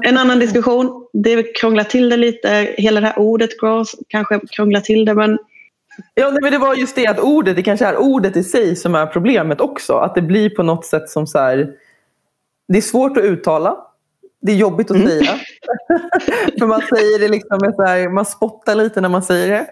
En 0.02 0.18
annan 0.18 0.40
diskussion, 0.40 1.08
det 1.14 1.44
krånglar 1.44 1.84
till 1.84 2.10
det 2.10 2.18
lite. 2.18 2.50
Hela 2.78 3.02
det 3.02 3.08
här 3.08 3.20
ordet 3.20 3.60
growth 3.60 3.92
kanske 4.08 4.40
krånglar 4.52 4.80
till 4.80 5.06
det. 5.06 5.14
Men... 5.14 5.38
Ja, 6.14 6.32
men 6.42 6.52
det 6.52 6.58
var 6.58 6.76
just 6.76 6.96
det 6.96 7.08
att 7.08 7.20
ordet, 7.20 7.56
det 7.56 7.64
kanske 7.64 7.86
är 7.86 7.98
ordet 7.98 8.38
i 8.38 8.44
sig 8.44 8.76
som 8.76 8.96
är 8.96 9.06
problemet 9.06 9.62
också. 9.62 9.94
Att 9.94 10.16
det 10.16 10.22
blir 10.22 10.50
på 10.50 10.64
något 10.64 10.86
sätt 10.86 11.10
som 11.10 11.28
så 11.28 11.40
här, 11.40 11.74
det 12.68 12.78
är 12.78 12.82
svårt 12.82 13.18
att 13.18 13.24
uttala. 13.24 13.78
Det 14.42 14.52
är 14.52 14.56
jobbigt 14.56 14.92
att 14.92 14.98
mm. 14.98 15.08
säga. 15.08 15.32
För 16.60 16.66
man 16.66 16.82
säger 16.82 17.20
det 17.20 17.28
liksom 17.28 17.74
så 17.76 17.84
här, 17.84 18.10
man 18.10 18.26
spottar 18.26 18.76
lite 18.76 19.02
när 19.02 19.10
man 19.10 19.24
säger 19.24 19.50
det. 19.50 19.68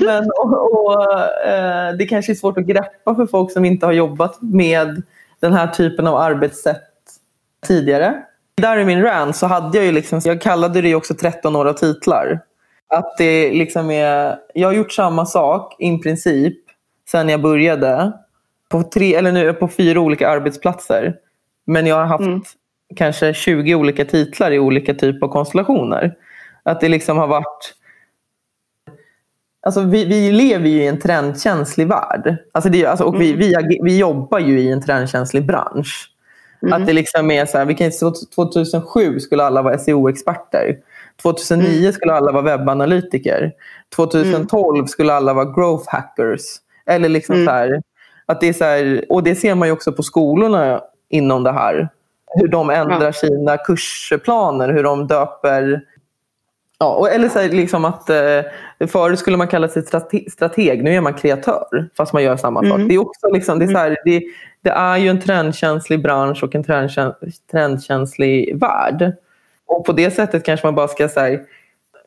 Men, 0.04 0.30
och, 0.30 0.72
och 0.72 1.02
eh, 1.46 1.92
det 1.92 2.06
kanske 2.06 2.32
är 2.32 2.34
svårt 2.34 2.58
att 2.58 2.66
greppa 2.66 3.14
för 3.14 3.26
folk 3.26 3.52
som 3.52 3.64
inte 3.64 3.86
har 3.86 3.92
jobbat 3.92 4.42
med 4.42 5.02
den 5.40 5.52
här 5.52 5.66
typen 5.66 6.06
av 6.06 6.16
arbetssätt 6.16 6.82
tidigare. 7.66 8.22
Där 8.56 8.78
i 8.78 8.84
min 8.84 9.02
rant 9.02 9.36
så 9.36 9.46
hade 9.46 9.78
jag 9.78 9.86
ju 9.86 9.92
liksom, 9.92 10.20
jag 10.24 10.40
kallade 10.40 10.82
det 10.82 10.88
ju 10.88 10.94
också 10.94 11.14
13 11.14 11.56
år 11.56 11.68
av 11.68 11.72
titlar. 11.72 12.40
Att 12.88 13.16
det 13.18 13.52
liksom 13.52 13.90
är, 13.90 14.36
jag 14.54 14.68
har 14.68 14.72
gjort 14.72 14.92
samma 14.92 15.26
sak 15.26 15.76
i 15.78 15.98
princip 15.98 16.56
sen 17.10 17.28
jag 17.28 17.42
började. 17.42 18.12
På, 18.68 18.82
tre, 18.82 19.14
eller 19.14 19.32
nu, 19.32 19.52
på 19.52 19.68
fyra 19.68 20.00
olika 20.00 20.28
arbetsplatser. 20.28 21.16
Men 21.66 21.86
jag 21.86 21.96
har 21.96 22.04
haft 22.04 22.20
mm. 22.20 22.42
kanske 22.96 23.34
20 23.34 23.74
olika 23.74 24.04
titlar 24.04 24.50
i 24.50 24.58
olika 24.58 24.94
typer 24.94 25.26
av 25.26 25.30
konstellationer. 25.30 26.14
Att 26.62 26.80
det 26.80 26.88
liksom 26.88 27.18
har 27.18 27.26
varit 27.26 27.74
Alltså 29.66 29.80
vi, 29.80 30.04
vi 30.04 30.32
lever 30.32 30.68
ju 30.68 30.82
i 30.82 30.86
en 30.86 31.00
trendkänslig 31.00 31.88
värld. 31.88 32.36
Alltså 32.52 32.70
det, 32.70 32.86
alltså, 32.86 33.04
och 33.04 33.14
mm. 33.14 33.26
vi, 33.26 33.32
vi, 33.32 33.78
vi 33.82 33.98
jobbar 33.98 34.38
ju 34.38 34.60
i 34.60 34.72
en 34.72 34.82
trendkänslig 34.82 35.46
bransch. 35.46 36.10
Mm. 36.62 36.72
Att 36.72 36.86
det 36.86 36.92
liksom 36.92 37.30
är 37.30 37.46
så 37.46 37.58
här, 37.58 37.64
vi 37.64 37.74
kan, 37.74 37.90
2007 38.34 39.20
skulle 39.20 39.44
alla 39.44 39.62
vara 39.62 39.78
SEO-experter. 39.78 40.76
2009 41.22 41.78
mm. 41.78 41.92
skulle 41.92 42.12
alla 42.12 42.32
vara 42.32 42.42
webbanalytiker. 42.42 43.52
2012 43.96 44.76
mm. 44.76 44.88
skulle 44.88 45.12
alla 45.12 45.34
vara 45.34 45.44
growth 45.44 45.88
hackers. 45.88 46.42
Eller 46.86 47.08
liksom 47.08 47.34
mm. 47.34 47.46
så 47.46 47.52
här, 47.52 47.82
att 48.26 48.40
det 48.40 48.48
är 48.48 48.52
så 48.52 48.64
här, 48.64 49.04
och 49.08 49.22
det 49.22 49.34
ser 49.34 49.54
man 49.54 49.68
ju 49.68 49.72
också 49.72 49.92
på 49.92 50.02
skolorna 50.02 50.80
inom 51.08 51.42
det 51.42 51.52
här. 51.52 51.88
Hur 52.34 52.48
de 52.48 52.70
ändrar 52.70 53.04
ja. 53.04 53.12
sina 53.12 53.56
kursplaner, 53.56 54.72
hur 54.72 54.82
de 54.82 55.06
döper 55.06 55.82
Ja, 56.78 57.08
eller 57.08 57.28
så 57.28 57.38
här, 57.38 57.48
liksom 57.48 57.84
att 57.84 58.10
eh, 58.10 58.42
förut 58.88 59.18
skulle 59.18 59.36
man 59.36 59.48
kalla 59.48 59.68
sig 59.68 59.82
strate 59.82 60.30
strateg, 60.30 60.84
nu 60.84 60.94
är 60.94 61.00
man 61.00 61.14
kreatör 61.14 61.90
fast 61.96 62.12
man 62.12 62.22
gör 62.22 62.36
samma 62.36 62.60
mm. 62.60 62.70
sak. 62.70 62.88
Det 62.88 62.94
är, 62.94 62.98
också 62.98 63.28
liksom, 63.32 63.58
det, 63.58 63.64
är 63.64 63.72
så 63.72 63.78
här, 63.78 63.96
det, 64.04 64.22
det, 64.62 64.70
är 64.70 64.96
ju 64.96 65.08
en 65.08 65.20
trendkänslig 65.20 66.02
bransch 66.02 66.42
och 66.42 66.54
en 66.54 66.64
trendkänslig 67.50 68.60
värld. 68.60 69.12
Och 69.66 69.86
på 69.86 69.92
det 69.92 70.10
sättet 70.10 70.44
kanske 70.44 70.66
man 70.66 70.74
bara 70.74 70.88
ska 70.88 71.08
säga 71.08 71.40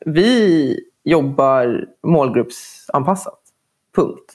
vi 0.06 0.80
jobbar 1.04 1.84
målgruppsanpassat. 2.02 3.40
Punkt. 3.96 4.34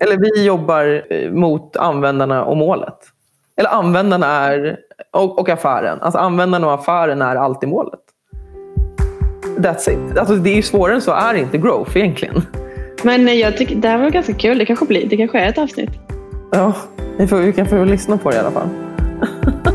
Eller 0.00 0.16
vi 0.16 0.44
jobbar 0.44 1.06
eh, 1.10 1.30
mot 1.30 1.76
användarna 1.76 2.44
och 2.44 2.56
målet. 2.56 2.98
Eller 3.56 3.70
användarna 3.70 4.26
är, 4.26 4.80
och, 5.10 5.38
och 5.38 5.48
affären. 5.48 6.00
Alltså 6.00 6.18
användarna 6.18 6.66
och 6.66 6.74
affären 6.74 7.22
är 7.22 7.36
alltid 7.36 7.68
målet. 7.68 8.00
That's 9.56 9.90
it. 9.90 10.18
Alltså, 10.18 10.34
det 10.34 10.50
är 10.50 10.56
ju 10.56 10.62
svårare 10.62 10.94
än 10.94 11.02
så 11.02 11.12
är 11.12 11.34
inte 11.34 11.58
growth 11.58 11.96
egentligen. 11.96 12.42
Men 13.02 13.38
jag 13.38 13.56
tycker 13.56 13.76
det 13.76 13.88
här 13.88 13.98
var 13.98 14.10
ganska 14.10 14.32
kul. 14.32 14.58
Det 14.58 14.66
kanske, 14.66 14.86
blir, 14.86 15.06
det 15.08 15.16
kanske 15.16 15.38
är 15.38 15.48
ett 15.48 15.58
avsnitt. 15.58 15.90
Ja, 16.52 16.72
vi, 17.18 17.26
får, 17.26 17.36
vi 17.36 17.52
kan 17.52 17.66
få 17.66 17.84
lyssna 17.84 18.16
på 18.16 18.30
det 18.30 18.36
i 18.36 18.38
alla 18.38 18.50
fall. 18.50 18.68